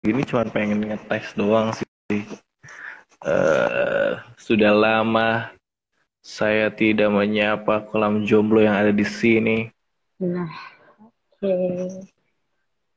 [0.00, 2.24] gini cuma pengen ngetes doang sih.
[3.20, 5.52] Uh, sudah lama
[6.24, 9.68] saya tidak menyapa kolam jomblo yang ada di sini.
[10.16, 10.48] Nah,
[11.04, 11.44] oke.
[11.44, 12.00] Okay.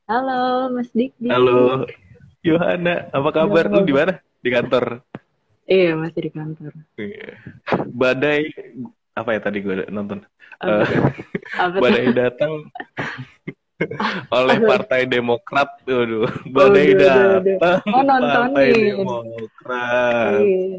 [0.08, 1.28] Halo, Mas Dikdi.
[1.28, 1.84] Halo,
[2.40, 3.08] Yohana.
[3.12, 3.68] Apa kabar?
[3.68, 3.80] Halo.
[3.80, 4.20] Lu di mana?
[4.40, 5.00] Di kantor?
[5.64, 6.72] Iya, masih di kantor.
[7.00, 7.28] Iya.
[7.88, 8.48] Badai,
[9.16, 10.24] apa ya tadi gue nonton?
[10.60, 10.84] Uh,
[11.80, 12.68] badai datang
[14.38, 15.80] oleh Partai Demokrat.
[15.84, 17.80] Waduh, badai oh, datang.
[17.90, 18.54] Oh, nontonin.
[18.54, 20.40] Partai Demokrat.
[20.40, 20.78] Iya.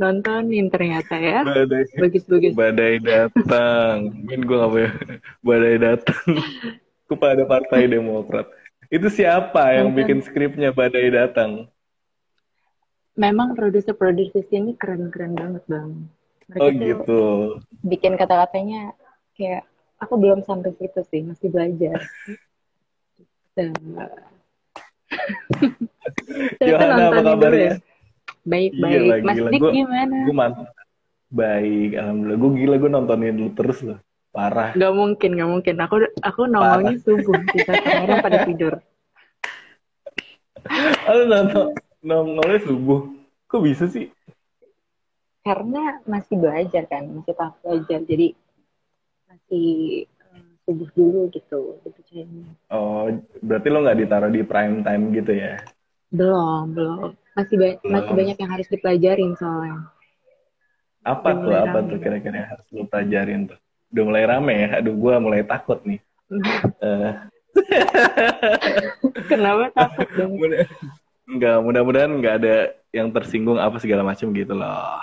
[0.00, 1.44] Nontonin ternyata ya.
[1.44, 2.52] Badai, bagus-bagus.
[2.56, 3.96] Badai datang.
[4.24, 4.92] Min gue gak boleh.
[5.44, 6.24] Badai datang
[7.04, 8.48] kepada Partai Demokrat.
[8.88, 11.68] Itu siapa yang bikin skripnya Badai datang?
[13.18, 16.08] Memang produser-produser ini keren-keren banget bang.
[16.48, 17.22] Mereka oh gitu.
[17.84, 18.96] Bikin kata-katanya
[19.36, 19.68] kayak
[20.00, 22.00] aku belum sampai situ sih masih belajar
[26.62, 27.60] Yohana apa kabarnya?
[27.60, 27.74] ya?
[28.46, 29.36] baik iya mas.
[29.36, 30.16] Dik gimana?
[30.24, 30.68] gue mantap
[31.30, 32.38] baik alhamdulillah.
[32.38, 33.98] Gue gila gue nontonin lu terus loh.
[34.30, 34.74] Parah.
[34.78, 35.74] Gak mungkin gak mungkin.
[35.82, 37.38] Aku aku nongolnya subuh.
[37.50, 38.74] Kita kemarin pada tidur.
[41.08, 41.66] Aku nonton
[42.04, 43.00] nongolnya subuh.
[43.50, 44.10] Kok bisa sih?
[45.42, 48.36] Karena masih belajar kan masih tahap belajar jadi
[49.26, 50.04] masih
[50.70, 52.54] subuh dulu gitu dipercayanya.
[52.70, 53.10] Oh,
[53.42, 55.58] berarti lo nggak ditaruh di prime time gitu ya?
[56.14, 57.10] Belum, belum.
[57.34, 57.90] Masih ba belum.
[57.90, 59.90] masih banyak yang harus dipelajarin soalnya.
[61.02, 61.54] Apa Udah tuh?
[61.58, 61.90] Apa rame.
[61.90, 63.58] tuh kira-kira yang harus lo pelajarin tuh?
[63.90, 64.68] Udah mulai rame ya?
[64.78, 65.98] Aduh, gue mulai takut nih.
[66.30, 67.12] uh.
[69.30, 70.38] Kenapa takut dong?
[71.26, 72.54] Enggak, mudah-mudahan nggak ada
[72.94, 74.98] yang tersinggung apa segala macam gitu loh.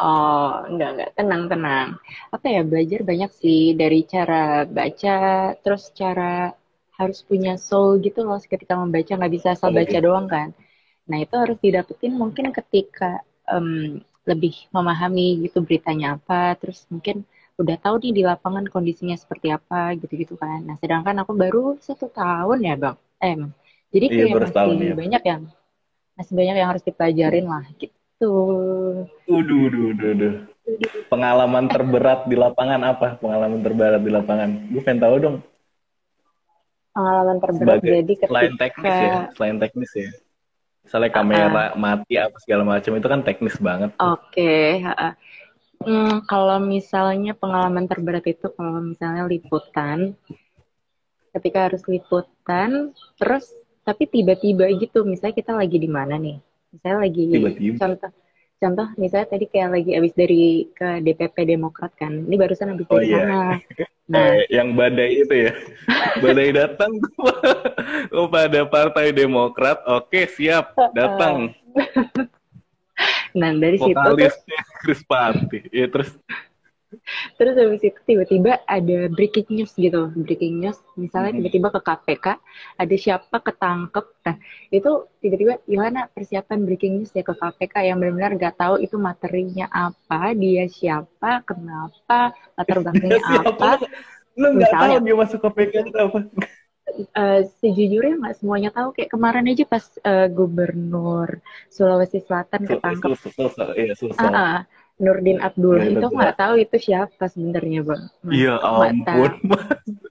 [0.00, 1.10] Oh, enggak, enggak.
[1.18, 1.88] Tenang, tenang.
[2.34, 5.16] Apa ya, belajar banyak sih dari cara baca,
[5.60, 6.56] terus cara
[6.96, 10.48] harus punya soul gitu loh ketika membaca, nggak bisa asal baca doang kan.
[11.08, 13.20] Nah, itu harus didapetin mungkin ketika
[13.52, 17.28] um, lebih memahami gitu beritanya apa, terus mungkin
[17.60, 20.64] udah tahu nih di lapangan kondisinya seperti apa gitu-gitu kan.
[20.64, 22.96] Nah, sedangkan aku baru satu tahun ya, Bang.
[23.20, 23.36] Eh,
[23.92, 24.94] jadi iya, kayak masih tahun, ya.
[24.96, 25.42] banyak yang
[26.16, 28.36] masih banyak yang harus dipelajarin lah gitu gitu.
[29.32, 30.34] Uduh, uduh, uduh, uduh.
[31.08, 33.16] Pengalaman terberat di lapangan apa?
[33.18, 34.50] Pengalaman terberat di lapangan.
[34.68, 35.36] Gue pengen tahu dong.
[36.92, 38.28] Pengalaman terberat Sebagai, jadi ketika...
[38.28, 40.10] Selain teknis ya, selain teknis ya.
[40.80, 43.90] Misalnya kamera uh, mati apa segala macam itu kan teknis banget.
[44.02, 45.14] Oke, okay, uh,
[45.86, 50.18] hmm, kalau misalnya pengalaman terberat itu kalau misalnya liputan,
[51.30, 52.90] ketika harus liputan,
[53.22, 53.54] terus
[53.86, 57.76] tapi tiba-tiba gitu, misalnya kita lagi di mana nih, misalnya lagi Tiba-tiba.
[57.78, 58.10] contoh
[58.60, 63.00] contoh misalnya tadi kayak lagi abis dari ke DPP Demokrat kan ini barusan abis oh,
[63.00, 63.18] dari iya.
[63.24, 63.40] sana.
[64.10, 65.52] Nah eh, yang badai itu ya?
[66.22, 66.92] Badai datang
[68.12, 69.80] kepada Partai Demokrat.
[69.88, 70.76] Oke siap.
[70.92, 71.56] Datang.
[73.32, 74.10] Nah dari situ
[74.84, 76.12] Chris Party ya terus
[77.38, 80.78] Terus habis itu tiba-tiba ada breaking news gitu, breaking news.
[80.98, 82.26] Misalnya tiba-tiba ke KPK,
[82.76, 84.06] ada siapa ketangkep.
[84.26, 84.36] Nah,
[84.74, 84.90] itu
[85.22, 90.34] tiba-tiba Yohana persiapan breaking news ya ke KPK yang benar-benar gak tahu itu materinya apa,
[90.34, 93.70] dia siapa, kenapa, latar belakangnya apa.
[94.38, 96.18] Lu nggak tahu dia masuk KPK itu apa?
[97.14, 101.38] Uh, sejujurnya nggak semuanya tahu kayak kemarin aja pas uh, gubernur
[101.70, 103.14] Sulawesi Selatan ketangkep.
[103.78, 104.26] Iya, susah.
[104.26, 104.60] Uh -uh
[105.00, 108.02] Nurdin Abdullah ya, itu nggak tahu itu siapa sebenarnya bang.
[108.28, 109.32] Iya ampun.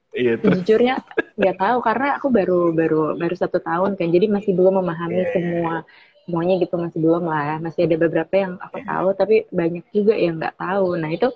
[0.10, 1.06] Iya Jujurnya
[1.38, 5.32] nggak tahu karena aku baru baru baru satu tahun kan, jadi masih belum memahami yeah.
[5.32, 5.74] semua
[6.26, 7.62] semuanya gitu masih belum lah.
[7.62, 10.98] Masih ada beberapa yang aku tahu, tapi banyak juga yang nggak tahu.
[10.98, 11.30] Nah itu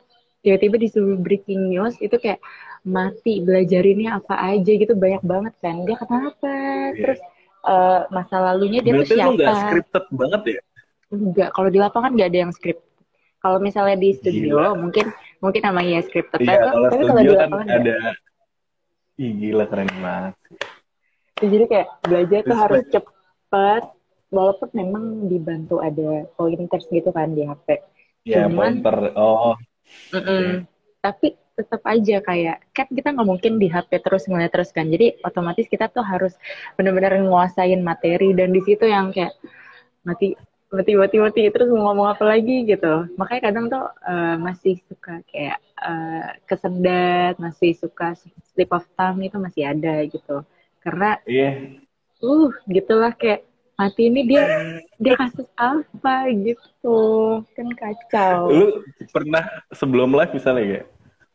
[0.43, 2.41] tiba-tiba disuruh breaking news itu kayak
[2.83, 5.85] mati belajarinnya apa aja gitu banyak banget kan.
[5.87, 6.49] Dia kenapa?
[6.49, 6.91] Yeah.
[6.97, 7.19] Terus
[7.63, 9.29] uh, masa lalunya dia Berarti tuh siapa?
[9.31, 10.61] Berarti nggak scripted banget ya?
[11.13, 12.83] Enggak, kalau di lapangan nggak ada yang script
[13.43, 14.79] kalau misalnya di studio gila.
[14.79, 15.11] mungkin
[15.43, 17.95] mungkin namanya scripted iya, kalau tapi kalau di kan lapangan kan ada.
[19.13, 20.33] Ih, gila keren banget.
[21.43, 23.83] Jadi kayak belajar tuh harus cepet
[24.33, 27.83] walaupun memang dibantu ada pointers gitu kan di HP
[28.23, 29.53] ya Cuman, pointer oh.
[30.15, 30.47] Mm -mm,
[31.03, 34.89] tapi tetap aja kayak kan kita nggak mungkin di HP terus ngeliat terus kan.
[34.89, 36.33] Jadi otomatis kita tuh harus
[36.79, 39.35] benar-benar nguasain materi dan di situ yang kayak
[40.01, 40.33] mati
[40.73, 43.05] mati-mati-mati terus mau ngomong apa lagi gitu.
[43.15, 48.17] Makanya kadang tuh uh, masih suka kayak uh, kesedat masih suka
[48.51, 50.41] slip of tongue itu masih ada gitu.
[50.81, 51.77] Karena yeah.
[52.19, 53.45] uh gitulah kayak
[53.77, 56.99] mati ini dia dia kasus apa gitu.
[57.53, 58.49] Kan kacau.
[58.49, 58.67] Lu
[59.13, 60.83] pernah sebelum live misalnya ya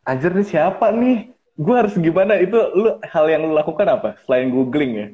[0.08, 1.28] anjir nih siapa nih?
[1.60, 2.40] Gue harus gimana?
[2.40, 5.08] Itu lu hal yang lu lakukan apa selain googling ya?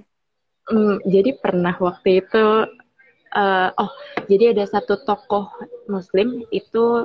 [0.70, 2.44] Hmm, jadi pernah waktu itu,
[3.34, 3.90] uh, oh,
[4.30, 5.50] jadi ada satu tokoh
[5.90, 7.04] Muslim itu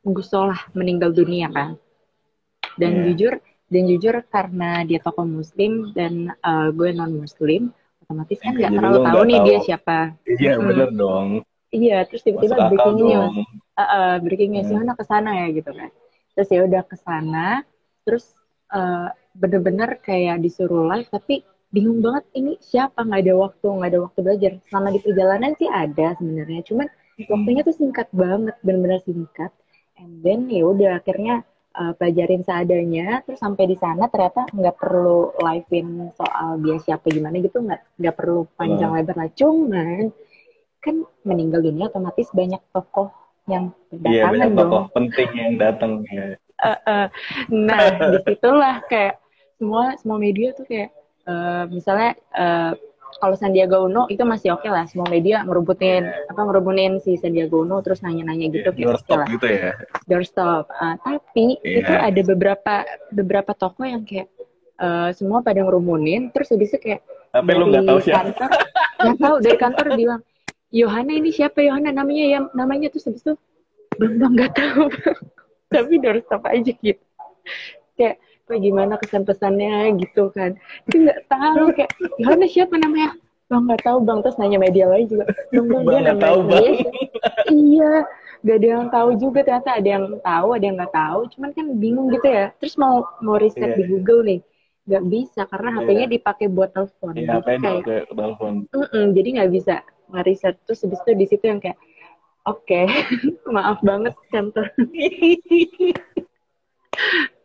[0.00, 1.76] Gusolah meninggal dunia kan.
[2.80, 3.04] Dan yeah.
[3.12, 3.34] jujur,
[3.68, 7.68] dan jujur karena dia tokoh Muslim dan uh, gue non Muslim,
[8.04, 9.46] otomatis kan nggak terlalu tahu nih tahu.
[9.46, 9.98] dia siapa.
[10.24, 10.66] Iya hmm.
[10.66, 11.28] bener dong.
[11.70, 13.34] Iya, terus tiba-tiba breaking news,
[13.78, 14.90] uh, uh, breaking news, hmm.
[14.90, 15.90] ke sana ya gitu kan.
[16.34, 17.62] Terus ya udah ke sana,
[18.02, 18.34] terus
[18.74, 23.06] uh, bener-bener kayak disuruh live, tapi bingung banget ini siapa?
[23.06, 24.50] Nggak ada waktu nggak ada waktu belajar.
[24.68, 26.60] Selama di perjalanan sih ada sebenarnya.
[26.66, 26.86] Cuman
[27.30, 29.50] waktunya tuh singkat banget benar-benar singkat.
[30.00, 31.46] And then ya udah akhirnya
[31.78, 33.22] uh, pelajarin seadanya.
[33.24, 38.14] Terus sampai di sana ternyata nggak perlu livein soal dia siapa gimana gitu nggak nggak
[38.18, 39.30] perlu panjang lebar lah.
[39.32, 40.10] Cuman
[40.80, 43.12] kan meninggal dunia otomatis banyak tokoh
[43.44, 43.68] yang
[44.08, 44.58] iya, banyak dong.
[44.58, 46.34] tokoh penting yang datang ya.
[46.60, 47.06] Uh, uh,
[47.48, 49.16] nah di situlah kayak
[49.56, 50.92] semua semua media tuh kayak
[51.26, 52.72] uh, misalnya uh,
[53.18, 56.30] kalau Sandiaga Uno itu masih oke okay lah semua media ngerubutin yeah.
[56.30, 59.26] apa ngerubutin si Sandiaga Uno terus nanya-nanya gitu yeah, doorstop lah.
[59.28, 59.72] gitu ya
[60.06, 61.80] doorstop uh, tapi yeah.
[61.82, 62.74] itu ada beberapa
[63.10, 64.30] beberapa toko yang kayak
[64.78, 68.50] uh, semua pada ngerumunin terus habis itu kayak tapi lu nggak tahu siapa kantor
[69.00, 70.20] nggak tahu dari kantor bilang
[70.70, 73.34] Yohana ini siapa Yohana namanya ya namanya tuh habis itu
[73.98, 74.84] bang bang nggak tahu
[75.74, 77.04] tapi doorstop aja gitu
[77.98, 78.16] kayak
[78.50, 80.58] kayak gimana kesan pesannya gitu kan.
[80.90, 83.14] Itu nggak tahu kayak gimana siapa namanya?
[83.46, 84.18] Bang nggak tahu bang.
[84.26, 85.24] Terus nanya media lain juga.
[85.54, 86.64] Bang bang dia namanya tahu, bang.
[87.70, 87.92] iya
[88.40, 89.38] gak ada yang tahu juga.
[89.46, 91.20] Ternyata ada yang tahu ada yang nggak tahu.
[91.38, 92.46] Cuman kan bingung gitu ya.
[92.58, 93.78] Terus mau mau riset yeah.
[93.78, 94.40] di Google nih.
[94.90, 95.78] Nggak bisa karena yeah.
[95.86, 97.14] HP-nya dipakai buat telepon.
[97.14, 98.66] Yeah, jadi kayak telepon.
[98.74, 99.74] Mm -mm, jadi nggak bisa
[100.10, 100.58] ngeriset.
[100.66, 101.78] Terus habis itu di situ yang kayak
[102.48, 102.86] oke okay,
[103.54, 104.70] maaf banget kantor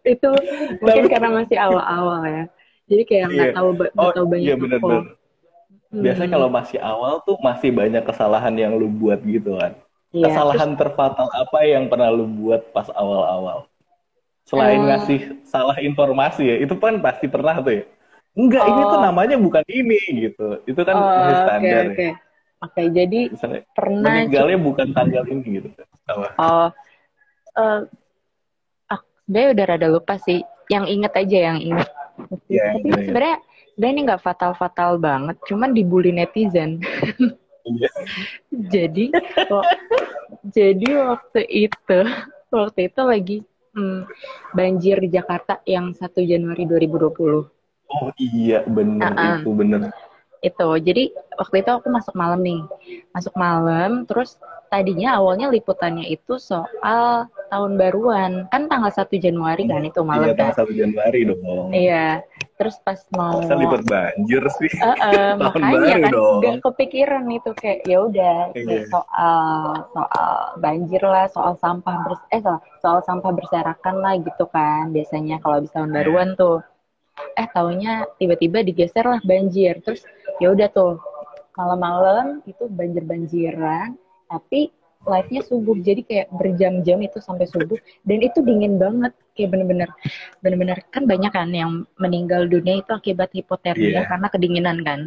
[0.06, 0.30] itu
[0.82, 2.44] mungkin karena masih awal-awal ya
[2.86, 3.58] jadi kayak nggak yeah.
[3.58, 5.04] tahu oh, tahu banyak iya, bener, bener.
[5.90, 6.04] Hmm.
[6.06, 9.74] biasanya kalau masih awal tuh masih banyak kesalahan yang lu buat gitu kan
[10.14, 13.66] yeah, kesalahan terus, terfatal apa yang pernah lu buat pas awal-awal
[14.46, 17.84] selain uh, ngasih salah informasi ya itu kan pasti pernah tuh ya
[18.38, 19.04] enggak oh, ini tuh oh.
[19.04, 20.00] namanya bukan ini
[20.30, 22.12] gitu itu kan oh, standar okay, okay.
[22.64, 25.70] Oke, okay, jadi Misalnya, pernah meninggalnya bukan tanggal ini gitu.
[26.08, 26.28] Apa?
[26.40, 26.68] Oh,
[27.60, 27.80] uh,
[29.26, 30.42] sebenarnya udah rada lupa sih.
[30.70, 31.90] Yang inget aja yang inget.
[32.50, 33.36] Yeah, tapi yeah, sebenarnya
[33.76, 35.36] sebenarnya ini nggak fatal-fatal banget.
[35.46, 36.82] Cuman dibully netizen.
[37.66, 37.94] Yeah.
[38.74, 39.10] jadi
[39.50, 39.66] kok
[40.54, 42.00] jadi waktu itu
[42.54, 43.38] waktu itu lagi
[43.74, 44.06] hmm,
[44.54, 47.10] banjir di Jakarta yang 1 Januari 2020
[47.90, 49.38] oh iya benar uh -uh.
[49.42, 49.90] itu benar
[50.46, 50.70] itu.
[50.86, 51.04] Jadi
[51.36, 52.62] waktu itu aku masuk malam nih.
[53.12, 54.38] Masuk malam terus
[54.70, 58.32] tadinya awalnya liputannya itu soal tahun baruan.
[58.50, 61.70] Kan tanggal 1 Januari kan itu malam iya, tanggal 1 Januari dong.
[61.72, 62.08] Iya.
[62.56, 64.72] Terus pas mau Masa liput banjir sih.
[64.80, 66.40] Uh, uh, makanya kan dong.
[66.40, 68.88] gak kepikiran itu kayak ya udah iya.
[68.88, 69.40] soal
[69.92, 70.32] soal
[70.64, 74.96] banjir lah soal sampah bers eh soal, soal sampah berserakan lah gitu kan.
[74.96, 75.96] Biasanya kalau habis tahun iya.
[76.02, 76.64] baruan tuh
[77.40, 79.84] eh taunya tiba-tiba digeser lah banjir.
[79.84, 80.08] Terus
[80.40, 81.00] ya udah tuh
[81.56, 83.96] malam-malam itu banjir-banjiran
[84.28, 84.72] tapi
[85.06, 89.14] live-nya subuh jadi kayak berjam-jam itu sampai subuh dan itu dingin banget.
[89.38, 89.90] Kayak bener-bener
[90.42, 90.78] bener-bener.
[90.90, 94.06] Kan banyak kan yang meninggal dunia itu akibat hipotermia yeah.
[94.10, 95.00] karena kedinginan kan?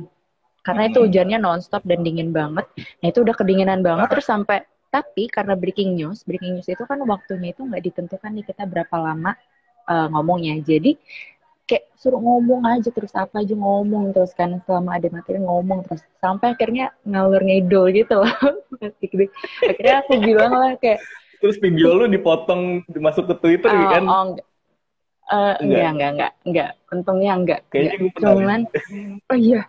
[0.63, 2.67] Karena itu hujannya nonstop dan dingin banget.
[3.01, 4.07] Nah itu udah kedinginan banget.
[4.13, 8.45] Terus sampai tapi karena breaking news breaking news itu kan waktunya itu nggak ditentukan nih
[8.49, 9.37] kita berapa lama
[9.89, 10.61] uh, ngomongnya.
[10.61, 10.97] Jadi
[11.69, 16.01] kayak suruh ngomong aja terus apa aja ngomong terus kan selama ada materi ngomong terus
[16.17, 18.35] sampai akhirnya ngalur ngidol gitu loh.
[19.69, 21.05] Akhirnya aku bilang lah kayak
[21.45, 24.05] terus video lu dipotong dimasuk ke Twitter oh, kan?
[24.09, 24.47] oh, enggak.
[25.29, 25.61] Uh, enggak.
[25.61, 26.71] enggak enggak enggak enggak.
[26.89, 28.17] Untungnya enggak, Kayaknya enggak.
[28.25, 28.61] cuman
[29.29, 29.63] oh iya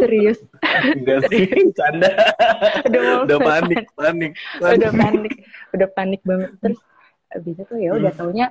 [0.00, 0.38] serius.
[0.96, 1.44] Enggak sih
[1.76, 2.10] canda
[2.88, 5.34] udah, udah panik, panik panik udah panik
[5.76, 6.50] udah panik banget.
[6.64, 6.80] Terus
[7.32, 8.20] abis itu ya udah hmm.
[8.20, 8.46] taunya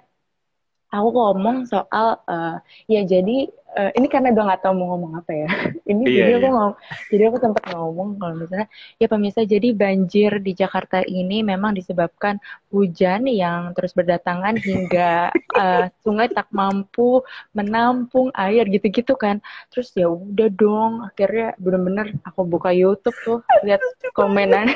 [0.92, 2.60] aku ngomong soal uh,
[2.92, 3.48] ya jadi
[3.80, 5.50] uh, ini karena udah nggak tahu mau ngomong apa ya.
[5.92, 6.52] Ini iya, jadi aku iya.
[6.52, 6.76] ngomong
[7.08, 8.68] jadi aku sempat ngomong kalau misalnya
[9.00, 12.40] ya pemirsa jadi banjir di Jakarta ini memang disebabkan
[12.72, 17.24] hujan yang terus berdatangan hingga uh, sungai tak mampu
[17.56, 19.40] menampung air gitu-gitu kan.
[19.72, 23.80] Terus ya udah dong akhirnya bener-bener aku buka YouTube tuh lihat
[24.18, 24.68] komenan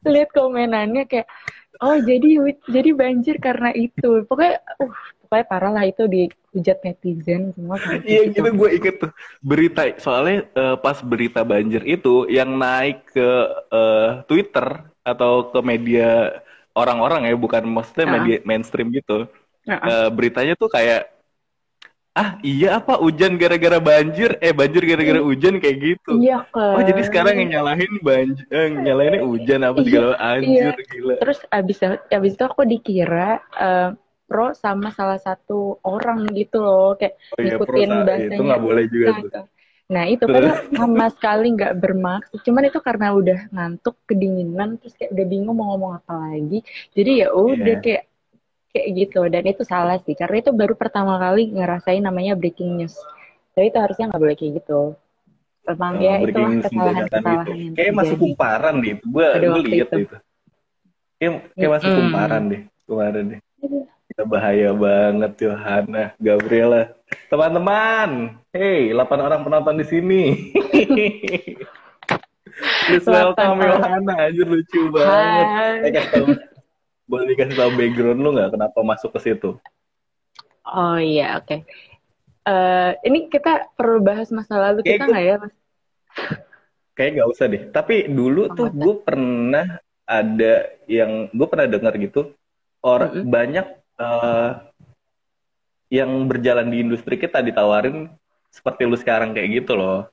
[0.00, 1.28] lihat komenannya kayak
[1.80, 4.24] oh jadi jadi banjir karena itu.
[4.24, 4.92] Pokoknya uh
[5.30, 9.14] pokoknya parah lah itu dihujat netizen semua iya gitu gue inget tuh.
[9.38, 13.30] Berita soalnya uh, pas berita banjir itu yang naik ke
[13.70, 16.42] uh, Twitter atau ke media
[16.74, 19.30] orang-orang ya bukan maksudnya uh media mainstream gitu.
[19.70, 19.86] Uh -uh.
[19.86, 21.19] Uh, beritanya tuh kayak
[22.18, 26.82] ah iya apa hujan gara-gara banjir eh banjir gara-gara hujan kayak gitu iya kan oh
[26.82, 30.86] jadi sekarang yang nyalahin banjir eh, nyalahinnya hujan apa segala iya, anjir iya.
[30.90, 31.78] gila terus abis
[32.10, 33.94] abis itu aku dikira uh,
[34.30, 38.84] pro sama salah satu orang gitu loh kayak oh, iya, ngikutin bahasanya itu nggak boleh
[38.86, 39.46] juga tuh.
[39.90, 42.38] Nah itu kan sama sekali nggak bermaksud.
[42.46, 46.62] Cuman itu karena udah ngantuk, kedinginan, terus kayak udah bingung mau ngomong apa lagi.
[46.94, 47.82] Jadi ya udah yeah.
[47.82, 48.02] kayak
[48.70, 49.20] kayak gitu.
[49.26, 52.96] Dan itu salah sih karena itu baru pertama kali ngerasain namanya breaking news.
[53.54, 54.80] Jadi itu harusnya nggak boleh kayak gitu.
[55.68, 57.52] Memang oh, ya itulah kesalahan-kesalahan gitu.
[57.54, 58.90] yang kayak masuk kumparan deh.
[58.96, 59.98] Itu gue gue lihat itu.
[60.02, 60.16] itu.
[61.20, 63.40] Kayak kayak masuk kumparan deh kemarin deh.
[64.20, 66.82] Bahaya banget Yohana Gabriela.
[67.32, 70.22] Teman-teman hey 8 orang penonton di sini.
[72.90, 75.46] Please welcome Yohana aja lucu banget.
[75.86, 76.40] Hai
[77.10, 79.58] boleh dikasih tahu background lu nggak kenapa masuk ke situ?
[80.62, 81.50] Oh iya, oke.
[81.50, 81.60] Okay.
[82.46, 85.54] Uh, eh, ini kita perlu bahas masa lalu Kayak kita nggak ya, Mas?
[86.94, 87.62] Kayak nggak usah deh.
[87.74, 89.66] Tapi dulu oh, tuh gue pernah
[90.06, 90.54] ada
[90.86, 92.30] yang gue pernah dengar gitu,
[92.86, 93.30] orang mm -hmm.
[93.30, 93.66] banyak
[93.98, 94.50] uh,
[95.90, 98.06] yang berjalan di industri kita ditawarin
[98.54, 100.06] seperti lu sekarang kayak gitu loh.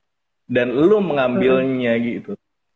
[0.50, 2.10] Dan lu mengambilnya mm -hmm.
[2.18, 2.32] gitu.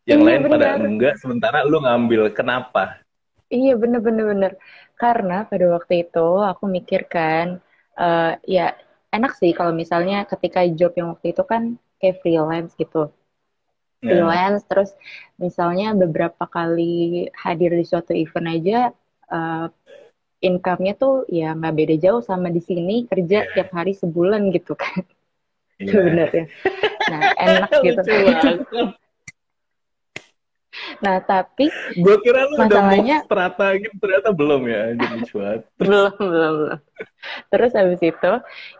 [0.05, 0.51] Yang iya, lain bener.
[0.53, 2.33] pada enggak, sementara lu ngambil.
[2.33, 3.01] Kenapa?
[3.51, 4.51] Iya bener-bener bener.
[4.95, 7.59] Karena pada waktu itu aku mikirkan
[7.99, 8.71] uh, ya
[9.11, 13.11] enak sih kalau misalnya ketika job yang waktu itu kan kayak freelance gitu.
[13.99, 14.23] Yeah.
[14.23, 14.95] Freelance terus
[15.35, 18.79] misalnya beberapa kali hadir di suatu event aja
[19.29, 19.67] uh,
[20.41, 23.51] income-nya tuh ya nggak beda jauh sama di sini kerja yeah.
[23.53, 25.03] tiap hari sebulan gitu kan.
[25.81, 25.97] Yeah.
[25.97, 26.45] Sebenarnya.
[27.09, 28.01] Nah, enak gitu.
[31.01, 31.67] Nah, tapi
[31.97, 35.59] gue kira lu masalahnya, udah ternyata gitu, ternyata belum ya, jadi cuat.
[35.81, 36.79] belum, belum, belum.
[37.49, 38.31] Terus habis itu,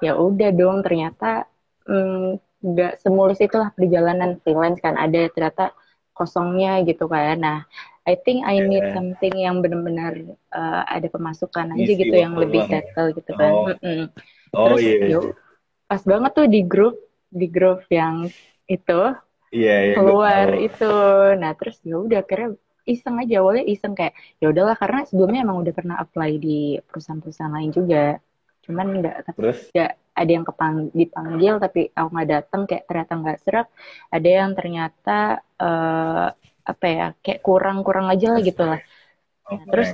[0.06, 1.50] ya udah dong, ternyata
[1.90, 5.74] mm, nggak mm, semulus itulah perjalanan freelance kan ada ternyata
[6.14, 7.42] kosongnya gitu kan.
[7.42, 7.60] Nah,
[8.06, 8.94] I think I need yeah.
[8.94, 13.52] something yang benar-benar uh, ada pemasukan aja Isi gitu yang lebih settle gitu kan.
[13.54, 14.02] Oh, mm -mm.
[14.58, 14.98] oh Terus, iya.
[15.18, 15.34] Yeah.
[15.90, 16.96] pas banget tuh di grup
[17.32, 18.30] di grup yang
[18.70, 19.02] itu
[19.52, 20.94] yeah, yeah, keluar itu.
[21.38, 25.62] Nah terus ya udah akhirnya iseng aja awalnya iseng kayak ya udahlah karena sebelumnya emang
[25.62, 28.18] udah pernah apply di perusahaan-perusahaan lain juga.
[28.66, 29.60] Cuman enggak tapi terus?
[29.76, 33.68] gak ada yang kepang dipanggil tapi aku nggak datang kayak ternyata nggak serak.
[34.10, 35.18] Ada yang ternyata
[35.62, 36.28] uh,
[36.62, 38.80] apa ya kayak kurang-kurang aja lah gitu lah.
[39.46, 39.56] Okay.
[39.56, 39.90] nah, terus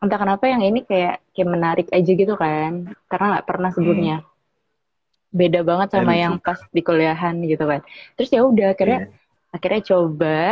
[0.00, 4.16] entah kenapa yang ini kayak kayak menarik aja gitu kan karena nggak pernah sebelumnya.
[4.22, 4.29] Hmm
[5.30, 7.80] beda banget sama yang pas di kuliahan gitu kan
[8.18, 9.54] terus ya udah akhirnya yeah.
[9.54, 10.42] akhirnya coba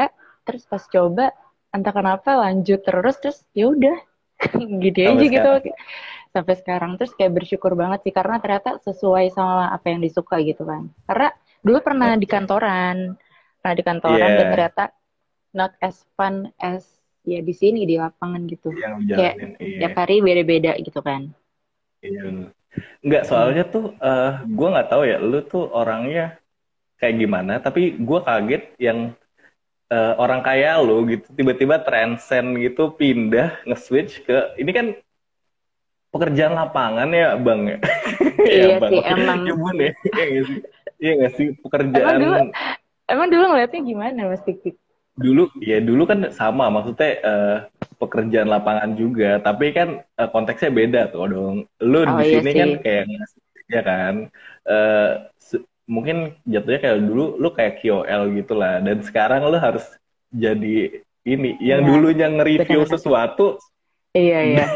[0.47, 1.35] terus pas coba
[1.75, 3.97] entah kenapa lanjut terus terus ya udah
[4.87, 5.77] gitu aja gitu sekarang.
[6.31, 10.63] sampai sekarang terus kayak bersyukur banget sih karena ternyata sesuai sama apa yang disuka gitu
[10.63, 13.19] kan karena dulu pernah di kantoran
[13.59, 14.39] pernah di kantoran yeah.
[14.39, 14.85] dan ternyata
[15.51, 16.87] not as fun as
[17.27, 19.79] ya di sini di lapangan gitu yang kayak iya.
[19.83, 21.35] tiap hari beda-beda gitu kan
[21.99, 22.55] iya
[22.99, 26.39] Enggak, soalnya tuh uh, eh, gue nggak tahu ya, lu tuh orangnya
[26.99, 29.15] kayak gimana, tapi gue kaget yang
[29.95, 34.87] uh, orang kaya lu gitu tiba-tiba transcend gitu pindah nge-switch ke ini kan
[36.11, 37.79] pekerjaan lapangan ya bang ya?
[38.39, 38.91] Iya ya, bang.
[38.91, 39.41] sih emang.
[39.45, 39.93] Ya bun ya?
[39.93, 40.59] Iya gak sih?
[40.99, 42.39] Iya gak sih pekerjaan emang dulu,
[43.09, 44.71] emang dulu ngeliatnya gimana mas Tiki
[45.19, 47.57] dulu ya dulu kan sama maksudnya uh,
[47.99, 49.43] pekerjaan lapangan juga.
[49.43, 53.05] Tapi kan uh, konteksnya beda tuh dong lu oh, di iya sini kan kayak
[53.69, 54.15] ya kan
[54.65, 55.29] uh,
[55.89, 59.85] mungkin jatuhnya kayak dulu lu kayak KOL gitu lah dan sekarang lu harus
[60.29, 62.93] jadi ini yang ya, dulunya nge-review bener.
[62.93, 63.47] sesuatu.
[64.17, 64.67] Iya iya.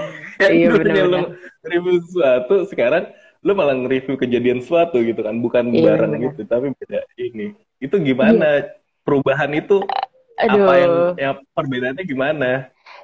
[0.43, 1.21] Iya benar lu
[1.63, 3.13] review sesuatu sekarang
[3.45, 6.25] lu malah nge-review kejadian sesuatu gitu kan bukan iya, barang bener.
[6.33, 7.57] gitu tapi beda ini.
[7.79, 8.77] Itu gimana iya.
[9.07, 9.85] perubahan itu?
[10.41, 10.65] Aduh.
[10.65, 12.51] apa yang yang perbedaannya gimana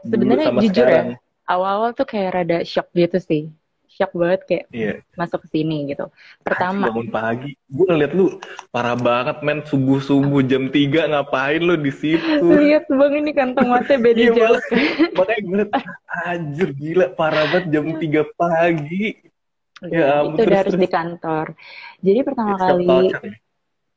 [0.04, 1.08] sebenarnya jujur ya, sekarang.
[1.14, 1.16] ya
[1.48, 3.42] awal-awal tuh kayak rada shock gitu sih
[3.88, 4.96] shock banget kayak yeah.
[5.18, 6.06] masuk ke sini gitu.
[6.46, 8.38] Pertama bangun pagi, gue ngeliat lu
[8.70, 12.46] parah banget men subuh subuh jam 3 ngapain lu di situ?
[12.46, 14.60] Lihat bang ini kantong mata beda iya, jauh.
[15.18, 15.72] Makanya gue ngeliat
[16.30, 19.06] anjir gila parah banget jam 3 pagi.
[19.82, 21.46] Ya, ya itu udah harus di kantor.
[21.98, 22.86] Jadi pertama kali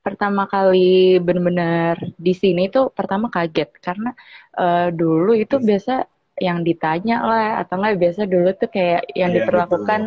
[0.01, 4.17] pertama kali benar-benar di sini tuh pertama kaget karena
[4.58, 5.65] uh, dulu itu yes.
[5.65, 5.96] biasa
[6.41, 10.01] yang ditanya lah atau enggak biasa dulu tuh kayak yang yeah, diperlakukan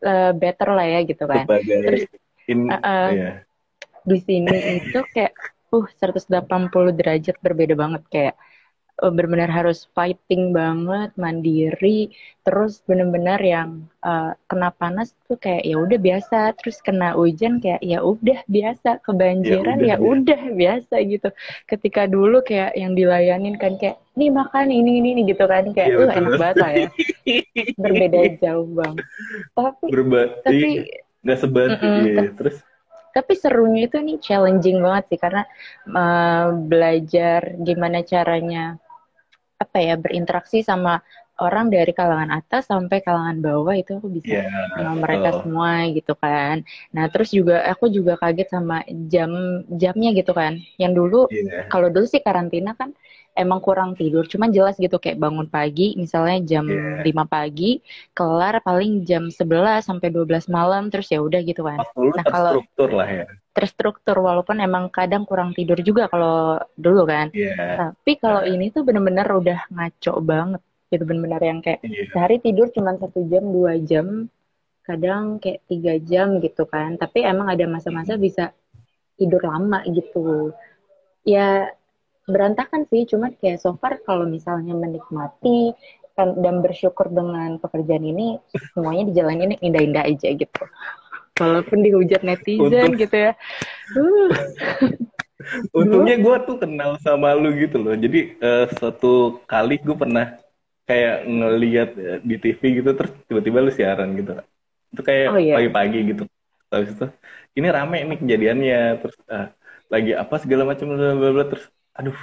[0.00, 1.44] uh, better lah ya gitu kan.
[1.44, 2.02] Sebagai Terus
[2.48, 3.34] in, uh, uh, yeah.
[4.06, 5.36] di sini itu kayak
[5.68, 6.32] uh 180
[6.96, 8.34] derajat berbeda banget kayak
[9.02, 12.10] uh, benar-benar harus fighting banget, mandiri,
[12.42, 17.82] terus benar-benar yang uh, kena panas tuh kayak ya udah biasa, terus kena hujan kayak
[17.82, 21.28] ya udah biasa, kebanjiran ya, ya udah biasa gitu.
[21.70, 25.94] Ketika dulu kayak yang dilayanin kan kayak nih makan ini ini, ini gitu kan kayak
[25.94, 26.88] ya, enak banget lah ya.
[27.78, 28.94] Berbeda jauh bang.
[29.54, 30.90] Tapi Berba tapi
[31.22, 32.24] nggak sebat mm -mm, iya.
[32.38, 32.56] terus
[33.10, 35.42] tapi serunya itu nih challenging banget sih karena
[35.90, 38.78] uh, belajar gimana caranya
[39.58, 41.02] apa ya berinteraksi sama
[41.38, 45.36] orang dari kalangan atas sampai kalangan bawah itu aku bisa yeah, sama mereka oh.
[45.42, 46.66] semua gitu kan.
[46.90, 50.58] Nah terus juga aku juga kaget sama jam jamnya gitu kan.
[50.76, 51.70] Yang dulu yeah.
[51.70, 52.92] kalau dulu sih karantina kan
[53.38, 54.26] emang kurang tidur.
[54.26, 57.06] Cuman jelas gitu kayak bangun pagi misalnya jam yeah.
[57.06, 57.78] 5 pagi,
[58.12, 61.78] kelar paling jam 11 sampai 12 malam terus ya udah gitu kan.
[62.18, 63.26] nah kalau lah ya
[63.58, 67.30] terstruktur walaupun emang kadang kurang tidur juga kalau dulu kan.
[67.34, 67.94] Yeah.
[67.94, 68.54] Tapi kalau yeah.
[68.54, 72.08] ini tuh bener-bener udah ngaco banget gitu bener-bener yang kayak yeah.
[72.12, 74.28] sehari tidur cuma satu jam dua jam
[74.88, 76.96] kadang kayak tiga jam gitu kan.
[76.96, 78.56] Tapi emang ada masa-masa bisa
[79.20, 80.56] tidur lama gitu.
[81.28, 81.68] Ya
[82.24, 85.76] berantakan sih, cuma kayak so far kalau misalnya menikmati
[86.18, 88.42] kan, dan bersyukur dengan pekerjaan ini
[88.74, 90.64] semuanya dijalanin indah-indah aja gitu
[91.38, 93.32] walaupun dihujat netizen Untung, gitu ya
[93.94, 94.30] uh.
[95.78, 100.34] untungnya gue tuh kenal sama lu gitu loh jadi uh, suatu kali gue pernah
[100.88, 104.40] kayak ngeliat uh, di TV gitu terus tiba-tiba lu siaran gitu.
[104.88, 105.54] Itu kayak oh, iya.
[105.60, 106.22] pagi-pagi gitu.
[106.72, 107.06] Terus itu
[107.60, 108.80] ini rame nih kejadiannya.
[109.04, 109.48] Terus uh,
[109.92, 110.96] lagi apa segala macam
[111.52, 112.16] terus aduh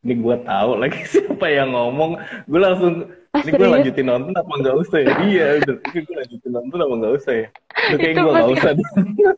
[0.00, 2.18] ini gue tahu lagi siapa yang ngomong.
[2.50, 2.92] Gue langsung
[3.30, 5.14] ah, ini gue lanjutin nonton apa nggak usah ya?
[5.22, 7.48] Iya udah gue lanjutin nonton apa nggak usah ya?
[7.94, 8.70] Udah kayak gue nggak usah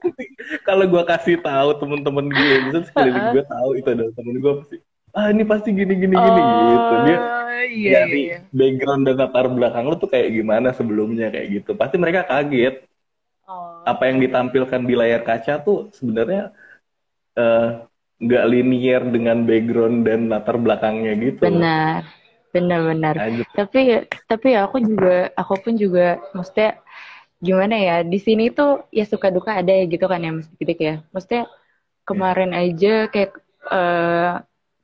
[0.69, 4.77] kalau gue kasih tahu temen-temen gue gitu sekeliling gue tahu itu adalah temen gue pasti
[5.13, 7.19] ah ini pasti gini gini gini oh, gitu dia
[7.69, 8.39] iya, dari iya.
[8.49, 12.89] background dan latar belakang lo tuh kayak gimana sebelumnya kayak gitu pasti mereka kaget
[13.45, 13.85] oh.
[13.85, 16.53] apa yang ditampilkan di layar kaca tuh sebenarnya
[17.37, 17.85] uh,
[18.23, 21.43] nggak linear dengan background dan latar belakangnya gitu.
[21.43, 22.07] Benar,
[22.55, 23.15] benar-benar.
[23.59, 26.79] Tapi tapi aku juga, aku pun juga, maksudnya
[27.43, 30.79] gimana ya di sini tuh ya suka duka ada ya gitu kan ya mesti gitu
[30.79, 30.97] ya.
[31.11, 31.51] Maksudnya
[32.07, 34.39] kemarin aja kayak uh,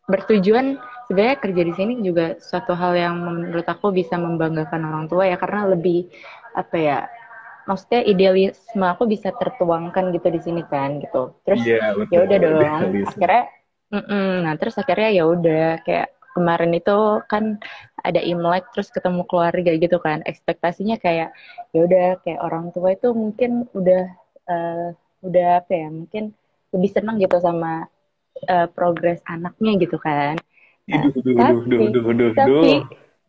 [0.08, 5.28] bertujuan sebenarnya kerja di sini juga suatu hal yang menurut aku bisa membanggakan orang tua
[5.28, 6.08] ya karena lebih
[6.56, 6.98] apa ya
[7.68, 11.36] maksudnya idealisme aku bisa tertuangkan gitu di sini kan gitu.
[11.44, 13.44] Terus yeah, ya udah dong akhirnya
[13.92, 17.60] mm -mm, nah terus akhirnya ya udah kayak kemarin itu kan
[18.00, 20.24] ada imlek terus ketemu keluarga gitu kan.
[20.24, 21.36] Ekspektasinya kayak
[21.76, 24.04] ya udah kayak orang tua itu mungkin udah
[24.48, 24.88] uh,
[25.20, 26.32] udah apa ya mungkin
[26.72, 27.88] lebih senang gitu sama
[28.46, 30.38] uh, progres anaknya gitu kan.
[30.88, 32.72] Nah, tapi tapi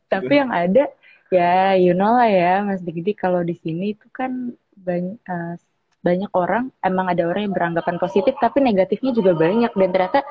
[0.09, 0.89] tapi yang ada
[1.29, 5.53] Ya, you know lah ya, Mas Digdi kalau di sini itu kan banyak uh,
[6.01, 9.69] banyak orang emang ada orang yang beranggapan positif tapi negatifnya juga banyak.
[9.77, 10.25] Dan ternyata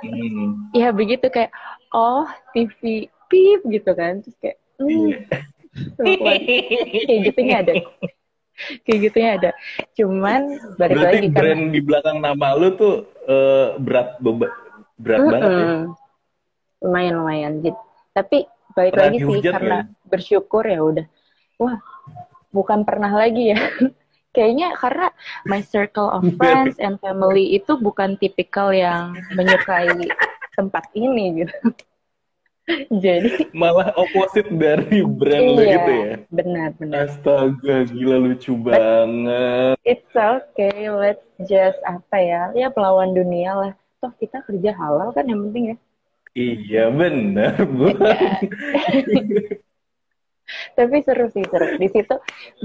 [0.00, 0.72] hmm.
[0.72, 1.52] ya begitu kayak
[1.92, 2.24] oh
[2.56, 4.24] TV pip gitu kan.
[4.24, 5.08] Terus kayak hmm,
[6.16, 7.72] kayak gitunya ada
[8.84, 9.50] kayak gitunya ada.
[9.94, 10.40] Cuman
[10.78, 11.74] balik Berarti lagi brand karena...
[11.74, 12.94] di belakang nama lu tuh
[13.26, 14.18] uh, berat
[14.98, 15.30] berat -uh.
[15.30, 15.66] banget ya?
[16.78, 17.52] Lumayan lumayan.
[17.62, 17.80] Gitu
[18.18, 19.90] tapi balik pernah lagi sih karena ya?
[20.10, 21.06] bersyukur ya udah.
[21.62, 21.78] Wah
[22.50, 23.60] bukan pernah lagi ya.
[24.34, 25.06] Kayaknya karena
[25.48, 29.88] my circle of friends and family itu bukan tipikal yang menyukai
[30.54, 31.54] tempat ini gitu
[33.04, 36.14] jadi malah oposit dari brand iya, lo gitu ya?
[36.28, 37.08] benar benar.
[37.08, 39.74] Astaga gila lucu But banget.
[39.84, 42.42] It's okay let's just apa ya?
[42.52, 43.72] Ya pelawan dunia lah.
[43.98, 45.76] Toh kita kerja halal kan yang penting ya?
[46.36, 47.90] Iya benar bu.
[50.78, 51.76] Tapi seru sih seru.
[51.76, 52.14] Di situ